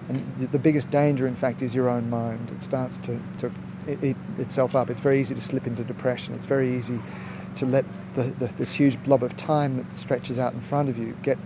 [0.09, 2.51] And the, biggest danger, in fact, is your own mind.
[2.51, 3.53] It starts to, to
[4.03, 4.91] eat itself up.
[4.91, 6.35] It's very easy to slip into depression.
[6.35, 6.99] It's very easy
[7.57, 10.99] to let the, the, this huge blob of time that stretches out in front of
[10.99, 11.39] you get.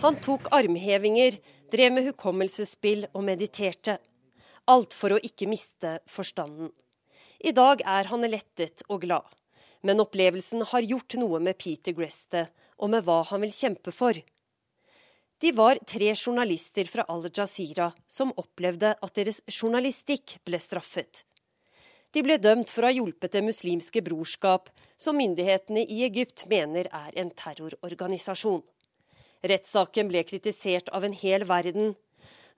[0.00, 1.38] Han tok armhevinger,
[1.72, 3.96] drev med hukommelsesspill og mediterte.
[4.70, 6.70] Alt for å ikke miste forstanden.
[7.42, 9.26] I dag er han lettet og glad.
[9.82, 12.46] Men opplevelsen har gjort noe med Peter Greste,
[12.78, 14.14] og med hva han vil kjempe for.
[15.38, 21.22] De var tre journalister fra Al Jazeera som opplevde at deres journalistikk ble straffet.
[22.10, 26.88] De ble dømt for å ha hjulpet Det muslimske brorskap, som myndighetene i Egypt mener
[26.90, 28.64] er en terrororganisasjon.
[29.46, 31.94] Rettssaken ble kritisert av en hel verden.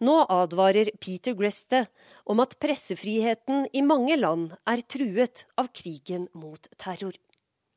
[0.01, 1.85] Nå advarer Peter Greste
[2.25, 7.13] om at pressefriheten i mange land er truet av krigen mot terror.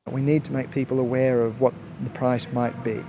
[0.07, 3.03] We need to make people aware of what the price might be.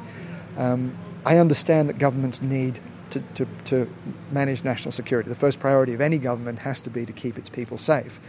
[0.58, 0.90] Um,
[1.24, 3.90] I understand that governments need to, to, to
[4.30, 5.28] manage national security.
[5.28, 8.20] The first priority of any government has to be to keep its people safe.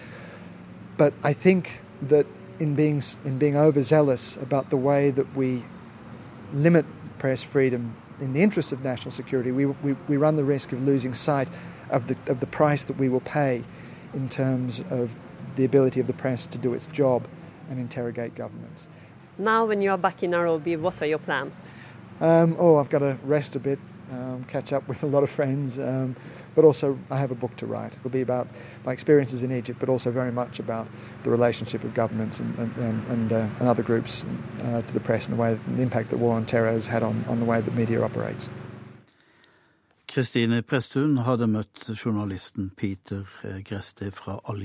[0.97, 2.25] But I think that
[2.59, 5.65] in being, in being overzealous about the way that we
[6.53, 6.85] limit
[7.19, 10.81] press freedom in the interest of national security, we, we, we run the risk of
[10.83, 11.49] losing sight
[11.89, 13.63] of the, of the price that we will pay
[14.13, 15.19] in terms of
[15.55, 17.27] the ability of the press to do its job
[17.69, 18.87] and interrogate governments.
[19.37, 21.53] Now, when you are back in Nairobi, what are your plans?
[22.21, 23.79] Um, oh, I've got to rest a bit,
[24.11, 26.15] um, catch up with a lot of friends, um,
[26.55, 27.93] but also I have a book to write.
[27.93, 28.47] It'll be about
[28.85, 30.87] my experiences in Egypt, but also very much about
[31.23, 34.23] the relationship of governments and, and, and, uh, and other groups
[34.63, 37.03] uh, to the press and the way the impact that war on terror has had
[37.03, 38.49] on, on the way that media operates.
[40.07, 44.61] Kristine Presttun hadde møtt journalisten Peter eh, Greste fra Al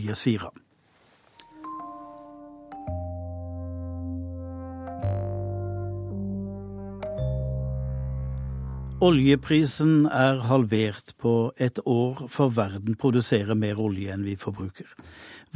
[9.00, 14.90] Oljeprisen er halvert på et år, for verden produserer mer olje enn vi forbruker.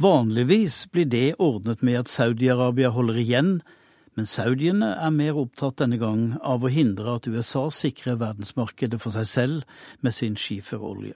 [0.01, 3.51] Vanligvis blir det ordnet med at Saudi-Arabia holder igjen,
[4.17, 9.13] men saudiene er mer opptatt denne gang av å hindre at USA sikrer verdensmarkedet for
[9.13, 11.13] seg selv med sin skiferolje.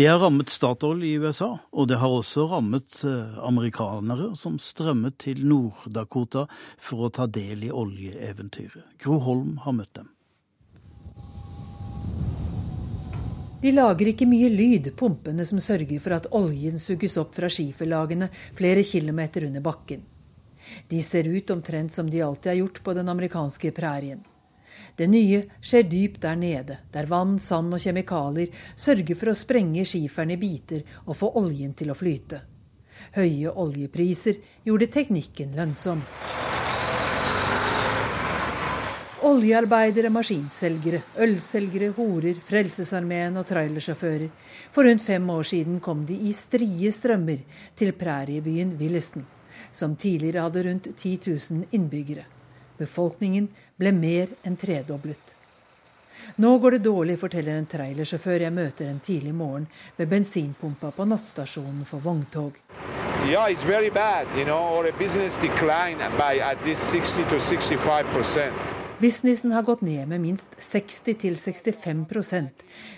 [0.00, 3.02] Det har rammet Statoil i USA, og det har også rammet
[3.44, 6.48] amerikanere som strømmet til Nord-Dakota
[6.80, 8.94] for å ta del i oljeeventyret.
[8.96, 10.15] Gro Holm har møtt dem.
[13.66, 18.28] De lager ikke mye lyd, pumpene som sørger for at oljen suges opp fra skiferlagene
[18.54, 20.04] flere kilometer under bakken.
[20.86, 24.20] De ser ut omtrent som de alltid har gjort på den amerikanske prærien.
[24.94, 29.82] Det nye skjer dypt der nede, der vann, sand og kjemikalier sørger for å sprenge
[29.82, 32.44] skiferen i biter og få oljen til å flyte.
[33.18, 36.06] Høye oljepriser gjorde teknikken lønnsom.
[39.26, 44.28] Oljearbeidere, maskinselgere, ølselgere, horer, Frelsesarmeen og trailersjåfører.
[44.70, 47.42] For rundt fem år siden kom de i strie strømmer
[47.74, 49.26] til præriebyen Williston,
[49.72, 52.22] som tidligere hadde rundt 10 000 innbyggere.
[52.78, 55.34] Befolkningen ble mer enn tredoblet.
[56.38, 59.66] Nå går det dårlig, forteller en trailersjåfør jeg møter en tidlig morgen
[59.98, 62.62] ved bensinpumpa på nattstasjonen for vogntog.
[63.26, 67.40] Yeah, it's very bad, you know, or a business decline by at least 60 to
[67.40, 72.48] 65 Businessen har gått ned med minst 60-65%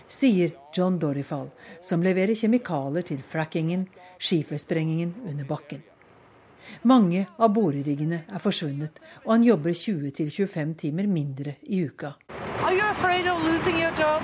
[0.09, 3.89] sier John Dorifal, som leverer kjemikalier til frackingen,
[4.19, 5.83] skifersprengingen under bakken.
[6.83, 12.13] Mange av boreriggene er forsvunnet, og han jobber 20-25 timer mindre i uka.
[12.63, 14.23] Are you afraid of losing your job?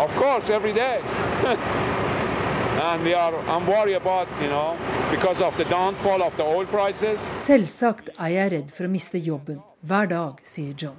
[0.00, 1.00] Of course, every day.
[2.88, 4.78] and we are, I'm worried about, you know,
[5.10, 7.20] because of the downfall of the oil prices.
[7.36, 10.98] Selvsagt er jeg redd for å miste jobben hver dag, sier John.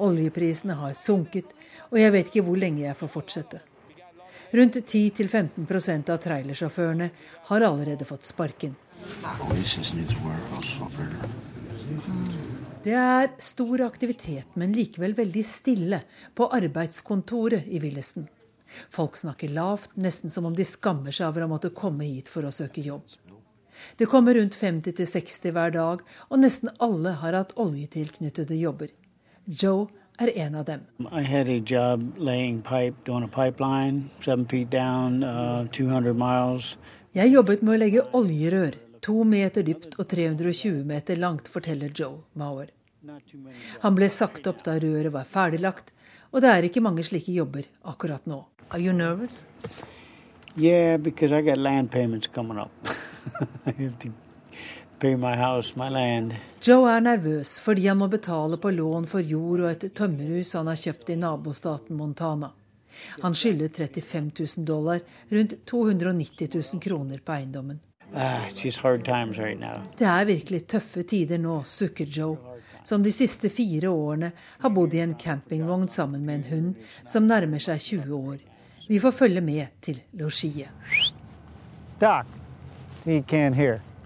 [0.00, 1.50] Oljeprisene har sunket,
[1.90, 3.60] og jeg vet ikke hvor lenge jeg får fortsette.
[4.50, 7.10] Rundt 10-15% av trailersjåførene
[7.50, 8.74] har allerede fått sparken.
[12.82, 16.02] Det er stor aktivitet, men likevel veldig stille
[16.34, 18.26] på arbeidskontoret i Willesen.
[18.90, 22.46] Folk snakker lavt, nesten som om de skammer seg over å måtte komme hit for
[22.46, 23.04] å søke jobb.
[23.96, 28.92] Det kommer rundt 50-60 hver dag, og nesten alle har hatt oljetilknyttede jobber.
[29.46, 29.88] Joe
[30.20, 30.84] er en av dem.
[31.00, 31.16] Uh,
[37.10, 42.20] Jeg jobbet med å legge oljerør To meter dypt og 320 meter langt, forteller Joe
[42.36, 42.68] Mauer.
[43.80, 45.88] Han ble sagt opp da røret var ferdiglagt,
[46.30, 48.42] og det er ikke mange slike jobber akkurat nå.
[48.70, 49.40] Are you nervous?
[50.56, 52.70] Yeah, because I got land payments coming up.
[53.66, 54.08] I have to
[54.98, 56.34] pay my house, my land.
[56.60, 60.66] Joe er nervøs fordi han må betale på lån for jord og et tømmerhus han
[60.68, 62.50] har kjøpt i nabostaten Montana.
[63.22, 67.80] Han skylder 35 000 dollar, rundt 290 000 kroner på eiendommen.
[68.14, 72.36] Ah, right det er virkelig tøffe tider nå, sukker Joe,
[72.84, 76.74] som de siste fire årene har bodd i en campingvogn sammen med en hund
[77.06, 78.49] som nærmer seg 20 år.
[78.90, 80.68] Vi får følge med til losjiet.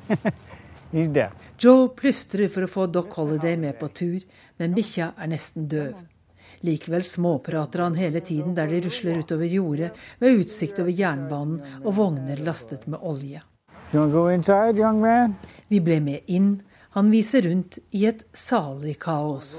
[1.65, 4.19] Joe plystrer for å få Doc Holiday med på tur,
[4.61, 5.95] men bikkja er nesten døv.
[6.69, 9.89] Likevel småprater han hele tiden der de rusler utover jordet
[10.21, 13.41] med utsikt over jernbanen og vogner lastet med olje.
[15.73, 16.53] Vi ble med inn.
[16.93, 19.57] Han viser rundt i et salig kaos.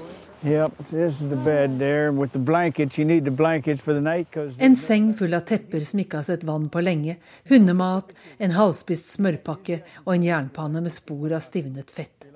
[4.58, 7.16] En seng full av tepper som ikke har sett vann på lenge,
[7.48, 12.28] hundemat, en halvspist smørpakke og en jernpanne med spor av stivnet fett.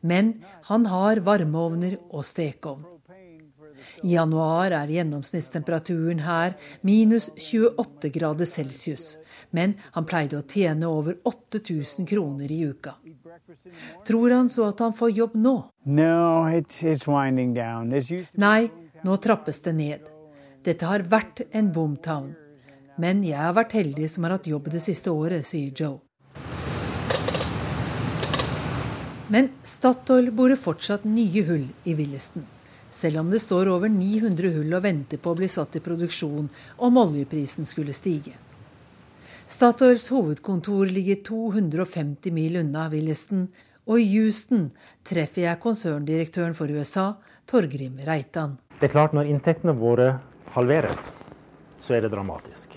[0.00, 0.36] Men
[0.70, 2.84] han har varmeovner og stekeovn.
[4.04, 6.54] I januar er gjennomsnittstemperaturen her
[6.86, 9.16] minus 28 grader celsius
[9.56, 12.96] men han pleide å tjene over 8000 kroner i uka.
[14.06, 15.54] Tror han så at han får jobb nå?
[18.40, 18.68] Nei,
[19.04, 20.10] nå trappes det ned.
[20.66, 22.34] Dette har vært en boomtown.
[23.00, 26.00] Men jeg har vært heldig som har hatt jobb det siste året, sier Joe.
[29.28, 32.46] Men Statoil borer fortsatt nye hull i Willesden.
[32.90, 36.46] Selv om det står over 900 hull og venter på å bli satt i produksjon
[36.86, 38.36] om oljeprisen skulle stige.
[39.46, 43.46] Statoils hovedkontor ligger 250 mil unna Williston,
[43.86, 44.72] og i Houston
[45.06, 47.12] treffer jeg konserndirektøren for USA,
[47.46, 48.56] Torgrim Reitan.
[48.80, 50.16] Det er klart Når inntektene våre
[50.56, 50.98] halveres,
[51.78, 52.74] så er det dramatisk.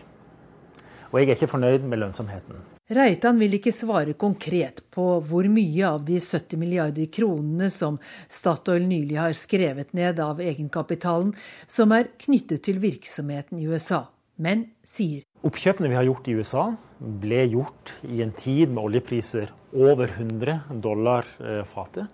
[1.10, 2.62] Og jeg er ikke fornøyd med lønnsomheten.
[2.94, 7.98] Reitan vil ikke svare konkret på hvor mye av de 70 milliarder kronene som
[8.30, 11.34] Statoil nylig har skrevet ned av egenkapitalen,
[11.66, 14.04] som er knyttet til virksomheten i USA,
[14.38, 16.64] men sier Oppkjøpene vi har gjort i USA,
[17.00, 22.10] ble gjort i en tid med oljepriser over 100 dollar eh, fatet.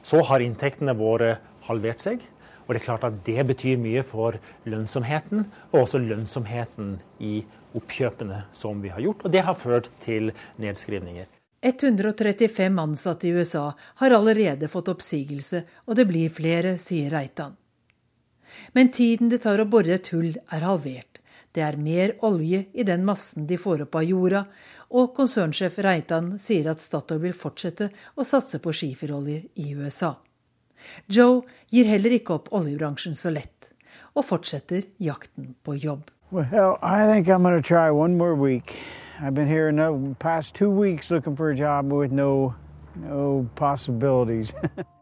[0.00, 1.34] Så har inntektene våre
[1.68, 2.24] halvert seg.
[2.64, 5.44] Og det er klart at det betyr mye for lønnsomheten,
[5.74, 7.42] og også lønnsomheten i
[7.76, 9.26] oppkjøpene som vi har gjort.
[9.26, 11.28] Og det har ført til nedskrivninger.
[11.62, 13.68] 135 ansatte i USA
[14.00, 17.58] har allerede fått oppsigelse, og det blir flere, sier Reitan.
[18.72, 21.11] Men tiden det tar å bore et hull, er halvert.
[21.52, 24.46] Det er mer olje i den massen de får opp av jorda,
[24.96, 30.14] og konsernsjef Reitan sier at Statoil vil fortsette å satse på skiferolje i USA.
[31.06, 33.68] Joe gir heller ikke opp oljebransjen så lett,
[34.16, 36.08] og fortsetter jakten på jobb.
[36.32, 38.76] Well, I think I'm going to try one more week.
[39.20, 42.54] I've been here the past two weeks for a job with no,
[42.96, 43.48] no.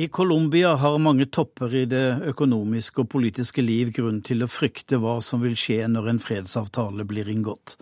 [0.00, 4.96] I Colombia har mange topper i det økonomiske og politiske liv grunn til å frykte
[5.02, 7.74] hva som vil skje når en fredsavtale blir inngått.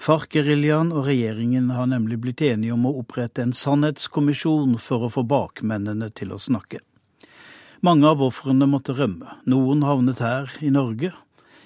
[0.00, 5.26] FARC-geriljaen og regjeringen har nemlig blitt enige om å opprette en sannhetskommisjon for å få
[5.28, 6.80] bakmennene til å snakke.
[7.84, 9.36] Mange av ofrene måtte rømme.
[9.44, 11.12] Noen havnet her i Norge,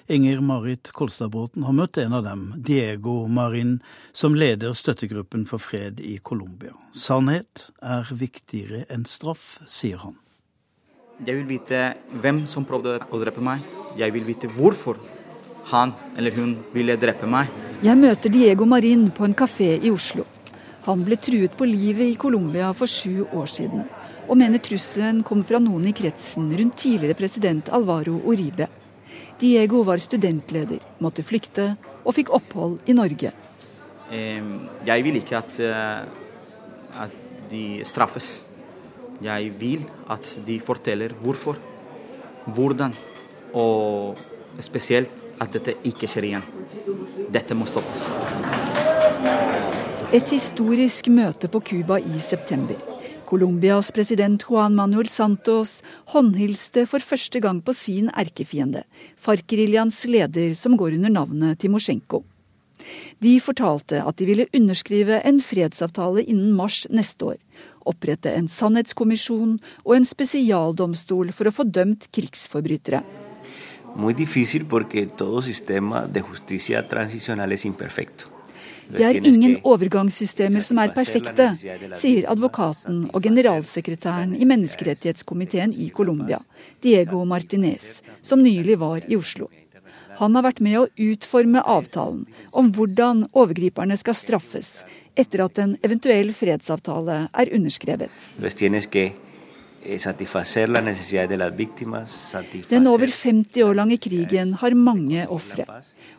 [0.07, 3.77] Inger Marit Kolstadbråten har møtt en av dem, Diego Marin,
[4.11, 6.73] som leder støttegruppen for fred i Colombia.
[6.91, 10.17] Sannhet er viktigere enn straff, sier han.
[11.23, 13.63] Jeg vil vite hvem som prøvde å drepe meg.
[13.95, 14.99] Jeg vil vite hvorfor
[15.71, 17.47] han eller hun ville drepe meg.
[17.79, 20.27] Jeg møter Diego Marin på en kafé i Oslo.
[20.83, 23.87] Han ble truet på livet i Colombia for sju år siden,
[24.27, 28.67] og mener trusselen kom fra noen i kretsen rundt tidligere president Alvaro Uribe.
[29.43, 31.73] Diego var studentleder, måtte flykte
[32.05, 33.33] og fikk opphold i Norge.
[34.87, 37.17] Jeg vil ikke at, eh, at
[37.51, 38.43] de straffes.
[39.21, 41.57] Jeg vil at de forteller hvorfor,
[42.45, 42.93] hvordan,
[43.53, 44.17] og
[44.59, 46.47] spesielt at dette ikke skjer igjen.
[47.33, 48.07] Dette må stoppes.
[50.13, 52.92] Et historisk møte på Cuba i september.
[53.33, 55.79] Colombias president Juan Manuel Santos
[56.13, 58.83] håndhilste for første gang på sin erkefiende,
[59.17, 62.19] FARC-geriljaens leder som går under navnet Timosjenko.
[63.25, 67.39] De fortalte at de ville underskrive en fredsavtale innen mars neste år,
[67.89, 73.01] opprette en sannhetskommisjon og en spesialdomstol for å få dømt krigsforbrytere.
[73.95, 78.32] Muy difícil porque todo sistema de justicia transicional es imperfecto.
[78.91, 81.49] Det er ingen overgangssystemer som er perfekte,
[81.97, 86.41] sier advokaten og generalsekretæren i menneskerettighetskomiteen i Colombia,
[86.83, 89.49] Diego Martinez, som nylig var i Oslo.
[90.19, 94.83] Han har vært med å utforme avtalen om hvordan overgriperne skal straffes
[95.17, 98.13] etter at en eventuell fredsavtale er underskrevet.
[99.85, 99.99] Eh,
[102.69, 105.65] Den over 50 år lange krigen har mange ofre.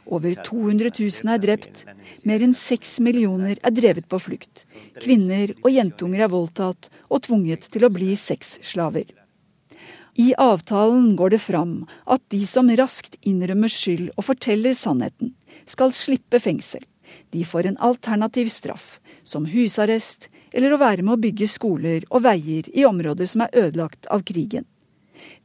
[0.04, 1.84] Over 200 000 er drept.
[2.24, 4.66] Mer enn 6 millioner er drevet på flukt.
[5.00, 9.08] Kvinner og jentunger er voldtatt og tvunget til å bli sexslaver.
[10.14, 15.32] I avtalen går det fram at de som raskt innrømmer skyld og forteller sannheten,
[15.64, 16.84] skal slippe fengsel.
[17.32, 22.22] De får en alternativ straff, som husarrest eller å være med å bygge skoler og
[22.28, 24.68] veier i områder som er ødelagt av krigen.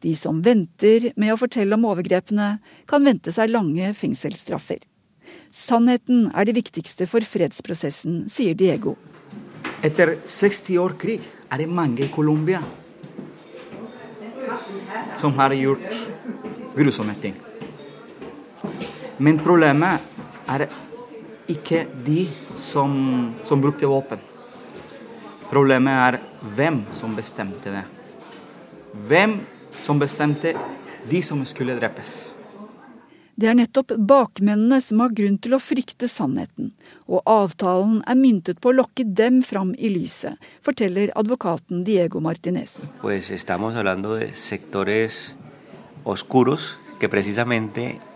[0.03, 4.83] De som venter med å fortelle om overgrepene, kan vente seg lange fengselsstraffer.
[5.49, 8.95] Sannheten er det viktigste for fredsprosessen, sier Diego.
[9.85, 12.61] Etter 60 år krig er det mange i Colombia
[15.17, 15.89] som har gjort
[16.77, 17.35] grusomme ting.
[19.17, 20.05] Men problemet
[20.49, 20.67] er
[21.49, 22.93] ikke de som,
[23.43, 24.28] som brukte våpen.
[25.49, 26.19] Problemet er
[26.55, 27.85] hvem som bestemte det.
[29.09, 29.39] Hvem
[29.83, 30.53] som bestemte
[31.09, 32.11] de som skulle drepes.
[33.39, 36.73] Det er nettopp bakmennene som har grunn til å frykte sannheten,
[37.07, 40.35] og avtalen er myntet på å lokke dem fram i lyset,
[40.65, 42.89] forteller advokaten Diego Martinez.
[42.99, 45.33] Pues de sectores
[46.03, 48.08] oscuros que precisamente.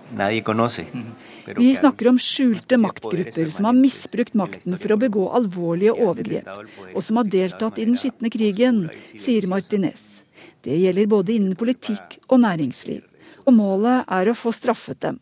[1.57, 6.49] Vi snakker om skjulte maktgrupper som har misbrukt makten for å begå alvorlige overgrep,
[6.93, 10.24] og som har deltatt i den skitne krigen, sier Martinez.
[10.64, 13.01] Det gjelder både innen politikk og næringsliv.
[13.43, 15.20] Og målet er å få straffet dem.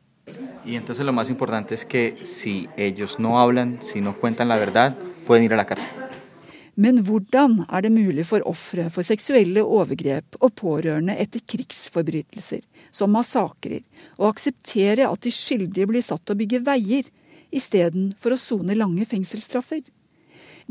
[6.81, 12.61] Men hvordan er det mulig for ofre for seksuelle overgrep og pårørende etter krigsforbrytelser,
[12.91, 13.81] som massakrer,
[14.19, 17.07] og akseptere at de skyldige blir satt til å bygge veier,
[17.51, 19.81] istedenfor å sone lange fengselsstraffer?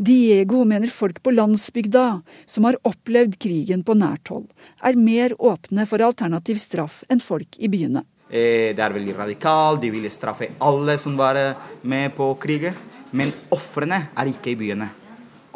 [0.01, 2.05] Diego mener folk på landsbygda,
[2.49, 4.47] som har opplevd krigen på nært hold,
[4.81, 8.07] er mer åpne for alternativ straff enn folk i byene.
[8.31, 11.41] Eh, det er veldig radikalt, de vil straffe alle som var
[11.83, 12.79] med på krigen.
[13.11, 14.87] Men ofrene er ikke i byene.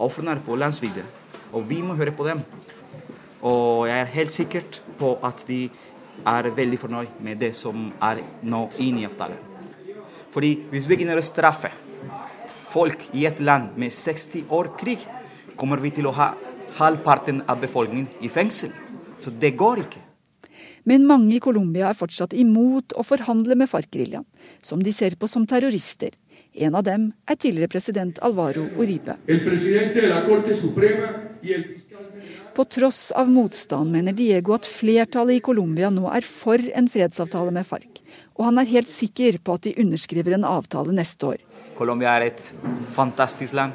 [0.02, 1.04] Ofrene er på landsbygda,
[1.54, 2.42] og vi må høre på dem.
[3.46, 4.64] Og jeg er helt sikker
[4.98, 5.68] på at de
[6.22, 9.40] er veldig fornøyd med det som er nå inne i avtalen.
[10.34, 11.70] Fordi hvis vi begynner å straffe
[12.72, 15.04] folk i et land med 60 år krig,
[15.56, 16.32] kommer vi til å ha
[16.80, 18.72] halvparten av befolkningen i fengsel.
[19.22, 20.02] Så det går ikke.
[20.84, 24.26] Men mange i Colombia er fortsatt imot å forhandle med FARC-geriljaen,
[24.60, 26.12] som de ser på som terrorister.
[26.54, 29.16] En av dem er tidligere president Alvaro Uribe.
[32.54, 37.50] På tross av motstand mener Diego at flertallet i Colombia nå er for en fredsavtale
[37.54, 37.98] med FARC,
[38.38, 41.42] og han er helt sikker på at de underskriver en avtale neste år.
[41.74, 42.44] Colombia er et
[42.94, 43.74] fantastisk land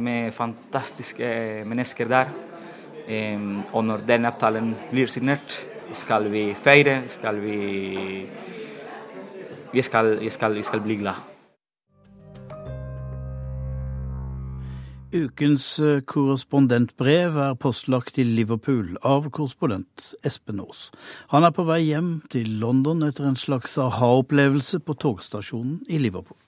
[0.00, 1.28] med fantastiske
[1.68, 2.32] mennesker der.
[3.72, 5.58] Og når den avtalen blir signert,
[5.92, 7.58] skal vi feire, skal vi
[9.72, 11.31] Vi skal, vi skal, vi skal bli glad.
[15.12, 20.86] Ukens eh, korrespondentbrev er postlagt i Liverpool av korrespondent Espen Aas.
[21.28, 26.38] Han er på vei hjem til London etter en slags aha-opplevelse på togstasjonen i Liverpool.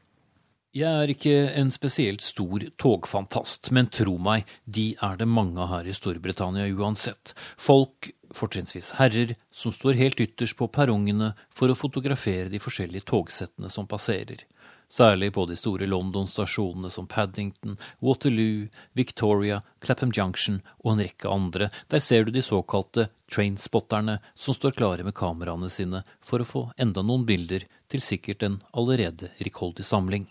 [0.75, 5.85] Jeg er ikke en spesielt stor togfantast, men tro meg, de er det mange her
[5.85, 7.35] i Storbritannia uansett.
[7.61, 13.69] Folk, fortrinnsvis herrer, som står helt ytterst på perrongene for å fotografere de forskjellige togsettene
[13.71, 14.49] som passerer
[14.91, 21.71] særlig på de store London-stasjonene som Paddington, Waterloo, Victoria, Clapham Junction og en rekke andre.
[21.91, 26.65] Der ser du de såkalte trainspotterne som står klare med kameraene sine for å få
[26.79, 30.29] enda noen bilder til sikkert en allerede rikholdig samling.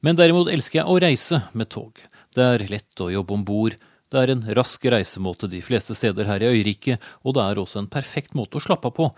[0.00, 1.98] Men derimot elsker jeg å reise med tog.
[2.34, 3.74] Det er lett å jobbe om bord.
[4.08, 7.82] Det er en rask reisemåte de fleste steder her i øyriket, og det er også
[7.82, 9.08] en perfekt måte å slappe av på,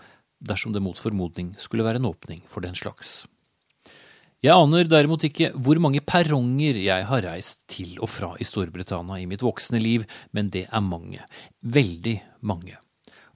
[0.41, 3.21] dersom det mot formodning skulle være en åpning for den slags.
[4.41, 9.19] Jeg aner derimot ikke hvor mange perronger jeg har reist til og fra i Storbritannia
[9.21, 11.19] i mitt voksne liv, men det er mange.
[11.61, 12.79] Veldig mange.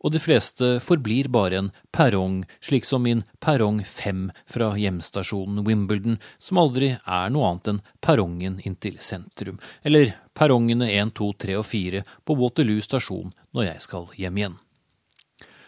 [0.01, 6.17] Og de fleste forblir bare en perrong, slik som min perrong 5 fra hjemstasjonen Wimbledon,
[6.41, 11.67] som aldri er noe annet enn perrongen inntil sentrum, eller perrongene 1, 2, 3 og
[11.69, 14.57] 4 på Waterloo stasjon når jeg skal hjem igjen.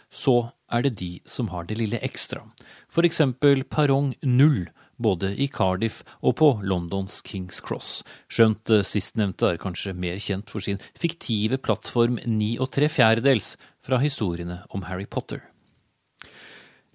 [0.10, 0.36] Så
[0.74, 2.42] er det de som har det lille ekstra,
[2.90, 4.66] for eksempel perrong 0
[4.98, 10.50] både i Cardiff og på Londons Kings Cross, skjønt eh, sistnevnte er kanskje mer kjent
[10.54, 15.44] for sin fiktive plattform ni og tre fjerdedels fra historiene om Harry Potter.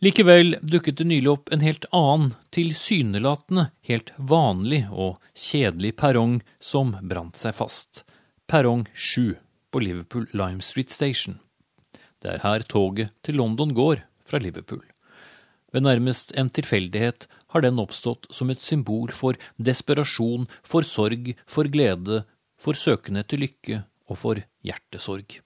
[0.03, 6.96] Likevel dukket det nylig opp en helt annen, tilsynelatende helt vanlig og kjedelig perrong som
[7.07, 8.03] brant seg fast.
[8.50, 9.36] Perrong 7
[9.70, 11.38] på Liverpool Lime Street Station.
[12.18, 14.82] Det er her toget til London går fra Liverpool.
[15.72, 21.68] Ved nærmest en tilfeldighet har den oppstått som et symbol for desperasjon, for sorg, for
[21.72, 22.22] glede,
[22.61, 25.40] for søken etter lykke og for hjertesorg.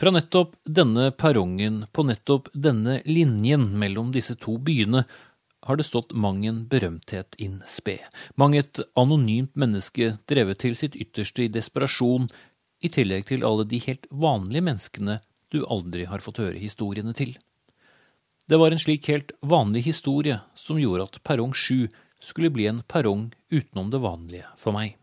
[0.00, 5.02] Fra nettopp denne perrongen, på nettopp denne linjen mellom disse to byene,
[5.68, 7.98] har det stått mang en berømthet inn spe,
[8.40, 12.30] mang et anonymt menneske drevet til sitt ytterste i desperasjon,
[12.80, 15.18] i tillegg til alle de helt vanlige menneskene
[15.52, 17.34] du aldri har fått høre historiene til.
[18.50, 21.86] Det var en slik helt vanlig historie som gjorde at perrong 7
[22.18, 24.96] skulle bli en perrong utenom det vanlige for meg.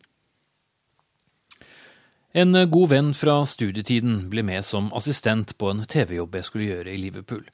[2.36, 6.92] En god venn fra studietiden ble med som assistent på en TV-jobb jeg skulle gjøre
[6.92, 7.46] i Liverpool.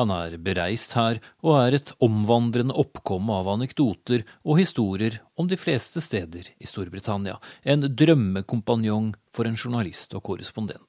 [0.00, 5.60] Han er bereist her og er et omvandrende oppkomme av anekdoter og historier om de
[5.60, 7.36] fleste steder i Storbritannia.
[7.62, 10.80] En drømmekompanjong for en journalist og korrespondent.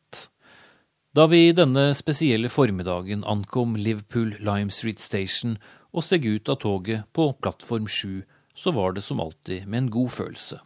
[1.13, 5.59] Da vi denne spesielle formiddagen ankom Liverpool Lime Street Station
[5.93, 8.23] og steg ut av toget på plattform 7,
[8.57, 10.57] så var det som alltid med en god følelse.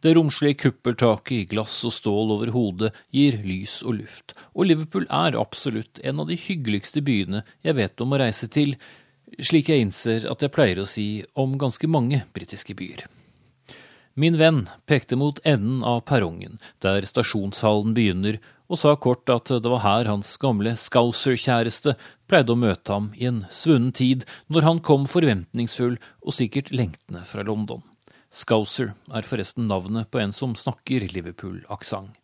[0.00, 5.04] Det romslige kuppeltaket i glass og stål over hodet gir lys og luft, og Liverpool
[5.04, 8.72] er absolutt en av de hyggeligste byene jeg vet om å reise til,
[9.36, 13.04] slik jeg innser at jeg pleier å si om ganske mange britiske byer.
[14.16, 18.40] Min venn pekte mot enden av perrongen, der stasjonshallen begynner,
[18.70, 21.96] og sa kort at det var her hans gamle Scouser-kjæreste
[22.30, 27.24] pleide å møte ham i en svunnen tid, når han kom forventningsfull og sikkert lengtende
[27.26, 27.82] fra London.
[28.30, 32.14] Scouser er forresten navnet på en som snakker Liverpool-aksent.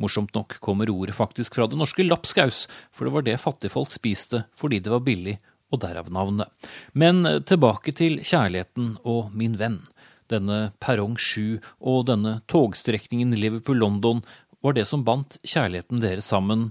[0.00, 4.46] Morsomt nok kommer ordet faktisk fra det norske lapskaus, for det var det fattigfolk spiste
[4.56, 5.36] fordi det var billig,
[5.70, 6.48] og derav navnet.
[6.96, 9.82] Men tilbake til kjærligheten og min venn.
[10.30, 14.24] Denne perrong 7 og denne togstrekningen Liverpool-London
[14.60, 16.70] var det som bandt kjærligheten deres sammen,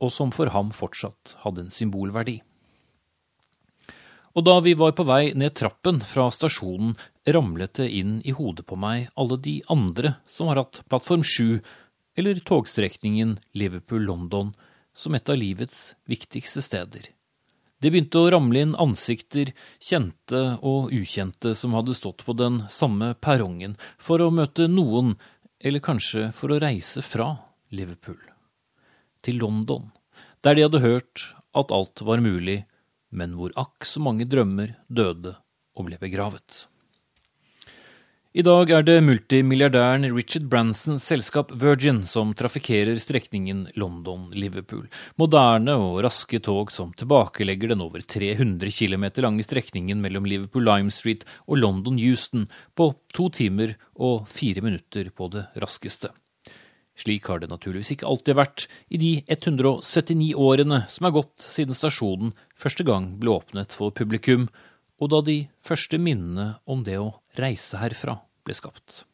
[0.00, 2.40] og som for ham fortsatt hadde en symbolverdi.
[4.34, 6.96] Og da vi var på vei ned trappen fra stasjonen,
[7.30, 11.60] ramlet det inn i hodet på meg alle de andre som har hatt plattform 7
[12.18, 14.54] eller togstrekningen Liverpool-London
[14.94, 17.12] som et av livets viktigste steder.
[17.82, 19.50] Det begynte å ramle inn ansikter,
[19.82, 25.14] kjente og ukjente, som hadde stått på den samme perrongen for å møte noen
[25.64, 27.30] eller kanskje for å reise fra
[27.72, 28.20] Liverpool
[29.24, 29.88] til London,
[30.44, 31.24] der de hadde hørt
[31.56, 32.60] at alt var mulig,
[33.08, 35.32] men hvor akk så mange drømmer døde
[35.74, 36.66] og ble begravet.
[38.34, 44.88] I dag er det multimilliardæren Richard Bransons selskap Virgin som trafikkerer strekningen London-Liverpool.
[45.22, 50.90] Moderne og raske tog som tilbakelegger den over 300 km lange strekningen mellom Liverpool Lime
[50.90, 56.10] Street og London Houston på to timer og fire minutter på det raskeste.
[56.98, 61.78] Slik har det naturligvis ikke alltid vært i de 179 årene som er gått siden
[61.78, 64.50] stasjonen første gang ble åpnet for publikum,
[64.98, 69.04] og da de første minnene om det å reise herfra ble skapt.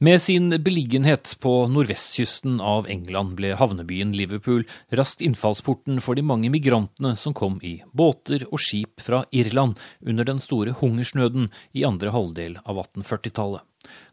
[0.00, 4.62] Med sin beliggenhet på nordvestkysten av England ble havnebyen Liverpool
[4.94, 9.74] raskt innfallsporten for de mange migrantene som kom i båter og skip fra Irland
[10.06, 13.66] under den store hungersnøden i andre halvdel av 1840-tallet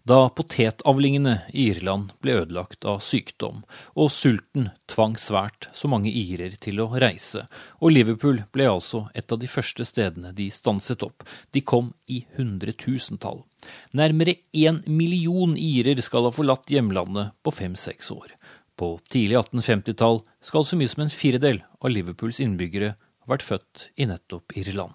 [0.05, 3.63] da potetavlingene i Irland ble ødelagt av sykdom,
[3.97, 7.47] og sulten tvang svært så mange irer til å reise,
[7.81, 11.25] og Liverpool ble altså et av de første stedene de stanset opp.
[11.49, 13.41] De kom i hundretusentall.
[13.97, 18.37] Nærmere én million irer skal ha forlatt hjemlandet på fem–seks år.
[18.77, 22.93] På tidlig 1850-tall skal så mye som en firedel av Liverpools innbyggere
[23.29, 24.93] vært født i nettopp Irland.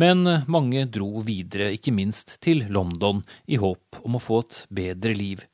[0.00, 5.14] Men mange dro videre, ikke minst til London, i håp om å få et bedre
[5.16, 5.44] liv.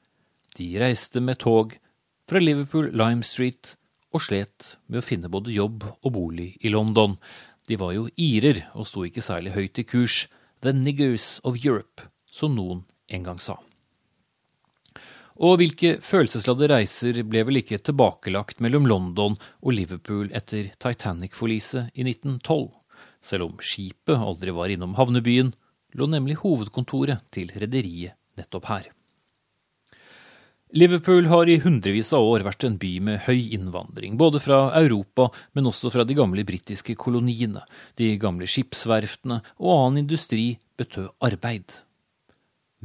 [0.56, 1.76] De reiste med tog
[2.30, 3.74] fra Liverpool Lime Street
[4.10, 7.16] og slet med å finne både jobb og bolig i London.
[7.70, 10.24] De var jo irer og sto ikke særlig høyt i kurs.
[10.60, 13.56] The niggers of Europe, som noen en gang sa.
[15.40, 22.04] Og hvilke følelsesladde reiser ble vel ikke tilbakelagt mellom London og Liverpool etter Titanic-forliset i
[22.04, 22.68] 1912?
[23.24, 25.54] Selv om skipet aldri var innom havnebyen,
[25.96, 28.90] lå nemlig hovedkontoret til rederiet nettopp her.
[30.76, 35.26] Liverpool har i hundrevis av år vært en by med høy innvandring, både fra Europa,
[35.56, 37.64] men også fra de gamle britiske koloniene.
[37.98, 41.80] De gamle skipsverftene og annen industri betød arbeid.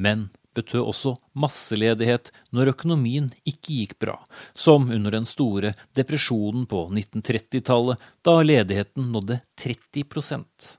[0.02, 4.16] Men betød også masseledighet når økonomien ikke gikk bra,
[4.54, 10.76] som under den store depresjonen på 1930-tallet, da ledigheten nådde 30%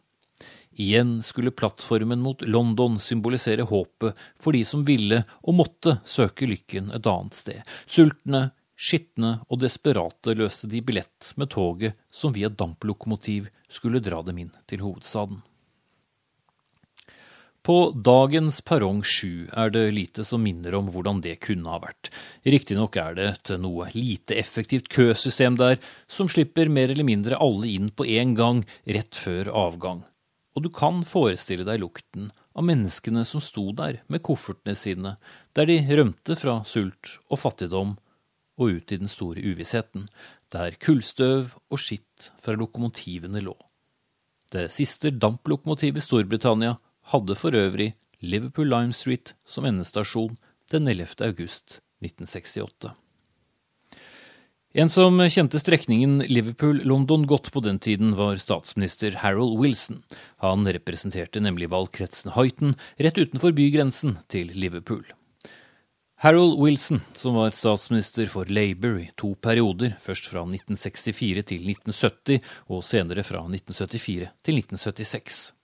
[0.76, 6.90] Igjen skulle plattformen mot London symbolisere håpet for de som ville og måtte søke lykken
[6.92, 7.62] et annet sted.
[7.88, 14.44] Sultne, skitne og desperate løste de billett med toget som via damplokomotiv skulle dra dem
[14.44, 15.40] inn til hovedstaden.
[17.66, 22.12] På dagens perrong 7 er det lite som minner om hvordan det kunne ha vært.
[22.46, 27.72] Riktignok er det et noe lite effektivt køsystem der, som slipper mer eller mindre alle
[27.72, 30.04] inn på en gang rett før avgang.
[30.54, 35.16] Og du kan forestille deg lukten av menneskene som sto der med koffertene sine,
[35.50, 37.96] der de rømte fra sult og fattigdom
[38.62, 40.06] og ut i den store uvissheten,
[40.54, 43.58] der kullstøv og skitt fra lokomotivene lå.
[44.54, 46.76] Det siste damplokomotivet i Storbritannia
[47.12, 50.36] hadde for øvrig Liverpool Lime Street som endestasjon
[50.72, 51.20] den 11.
[51.26, 52.94] august 1968.
[54.76, 60.02] En som kjente strekningen Liverpool-London godt på den tiden, var statsminister Harold Wilson.
[60.44, 65.06] Han representerte nemlig valgkretsen Hyton rett utenfor bygrensen til Liverpool.
[66.20, 72.52] Harold Wilson, som var statsminister for Labour i to perioder, først fra 1964 til 1970
[72.68, 75.55] og senere fra 1974 til 1976.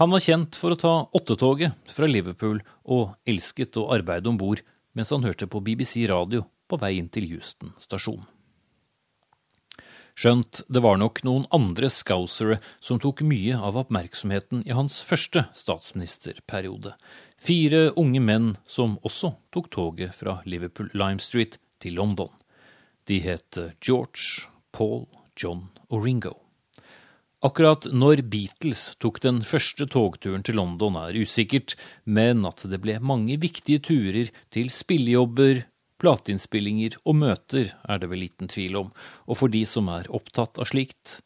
[0.00, 4.62] Han var kjent for å ta åttetoget fra Liverpool og elsket å arbeide om bord
[4.96, 8.22] mens han hørte på BBC radio på vei inn til Houston stasjon.
[10.16, 15.44] Skjønt det var nok noen andre scousere som tok mye av oppmerksomheten i hans første
[15.56, 16.96] statsministerperiode.
[17.36, 22.32] Fire unge menn som også tok toget fra Liverpool Lime Street til London.
[23.04, 26.38] De het George, Paul, John og Ringo.
[27.40, 31.72] Akkurat når Beatles tok den første togturen til London er usikkert,
[32.04, 35.62] men at det ble mange viktige turer til spillejobber,
[36.00, 38.92] plateinnspillinger og møter er det vel liten tvil om,
[39.24, 41.20] og for de som er opptatt av slikt.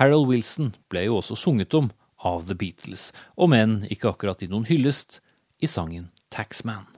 [0.00, 1.92] Harold Wilson ble jo også sunget om
[2.24, 5.20] av The Beatles, om enn ikke akkurat i noen hyllest,
[5.60, 6.88] i sangen Taxman.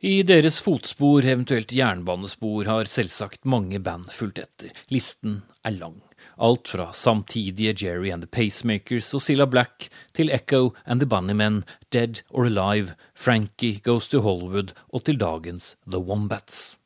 [0.00, 4.72] I deres fotspor, eventuelt jernbanespor, har selvsagt mange band fulgt etter.
[4.88, 6.05] Listen er lang.
[6.36, 11.64] Alt fra samtidige Jerry and the Pacemakers og Silla Black til Echo and the Bunnymen,
[11.92, 16.76] Dead or Alive, Frankie Goes to Hollywood og til dagens The Wombats.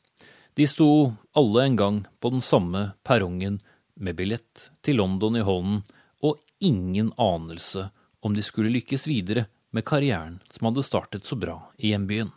[0.56, 3.60] De sto alle en gang på den samme perrongen
[3.94, 5.82] med billett til London i hånden
[6.22, 7.88] og ingen anelse
[8.20, 12.32] om de skulle lykkes videre med karrieren som hadde startet så bra i hjembyen.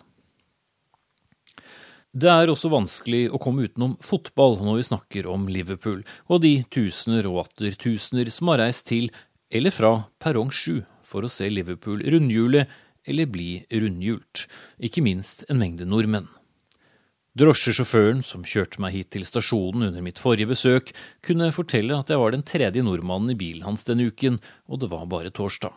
[2.13, 6.59] Det er også vanskelig å komme utenom fotball når vi snakker om Liverpool, og de
[6.69, 9.07] tusener og atter tusener som har reist til
[9.49, 12.67] eller fra perrong 7 for å se Liverpool rundhjule
[13.09, 14.45] eller bli rundhjult,
[14.77, 16.29] ikke minst en mengde nordmenn.
[17.33, 20.93] Drosjesjåføren som kjørte meg hit til stasjonen under mitt forrige besøk,
[21.25, 24.37] kunne fortelle at jeg var den tredje nordmannen i bilen hans denne uken,
[24.69, 25.73] og det var bare torsdag.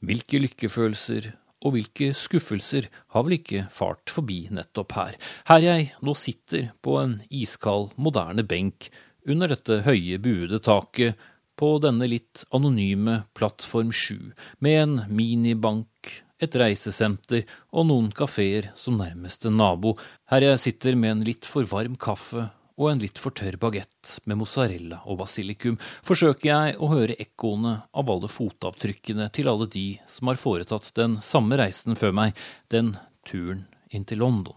[0.00, 1.34] Hvilke lykkefølelser
[1.64, 5.16] og hvilke skuffelser har vel ikke fart forbi nettopp her,
[5.48, 8.90] her jeg nå sitter på en iskald, moderne benk
[9.26, 11.16] under dette høye, buede taket
[11.56, 18.98] på denne litt anonyme Plattform 7, med en minibank, et reisesenter og noen kafeer som
[19.00, 19.94] nærmeste nabo,
[20.28, 24.18] her jeg sitter med en litt for varm kaffe og en litt for tørr bagett
[24.28, 29.88] med mozzarella og basilikum, forsøker jeg å høre ekkoene av alle fotavtrykkene til alle de
[30.10, 32.36] som har foretatt den samme reisen før meg,
[32.72, 32.94] den
[33.26, 34.56] turen inn til London.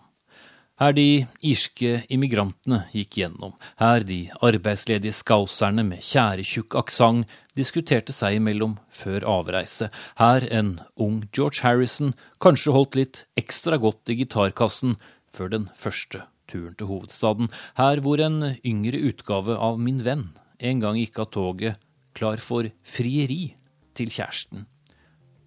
[0.79, 3.51] Her de irske immigrantene gikk gjennom,
[3.81, 7.27] her de arbeidsledige skauserne med tjæretjukk aksent
[7.59, 9.89] diskuterte seg imellom før avreise,
[10.21, 14.95] her en ung George Harrison kanskje holdt litt ekstra godt i gitarkassen
[15.35, 20.27] før den første turen til hovedstaden, her hvor en yngre utgave av Min venn
[20.59, 21.79] en gang gikk av toget
[22.17, 23.53] klar for frieri
[23.95, 24.65] til kjæresten.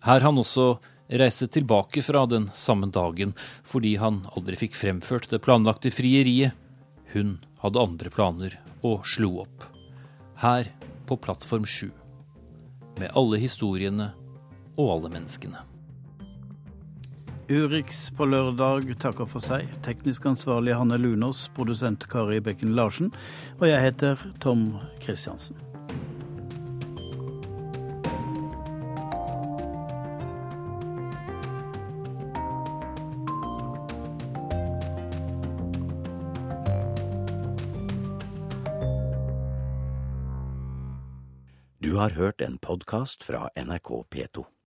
[0.06, 0.76] Her han også
[1.12, 3.34] reiste tilbake fra den samme dagen
[3.68, 6.56] fordi han aldri fikk fremført det planlagte frieriet.
[7.12, 9.68] Hun hadde andre planer og slo opp.
[10.40, 10.70] Her
[11.06, 11.90] på Plattform 7.
[12.98, 14.10] Med alle historiene
[14.78, 15.71] og alle menneskene.
[17.50, 19.66] Urix på lørdag takker for seg.
[19.82, 23.10] Teknisk ansvarlig Hanne Lunås, produsent Kari Bekken Larsen.
[23.58, 25.58] Og jeg heter Tom Christiansen.
[41.82, 44.52] Du har hørt en podkast fra NRK P2.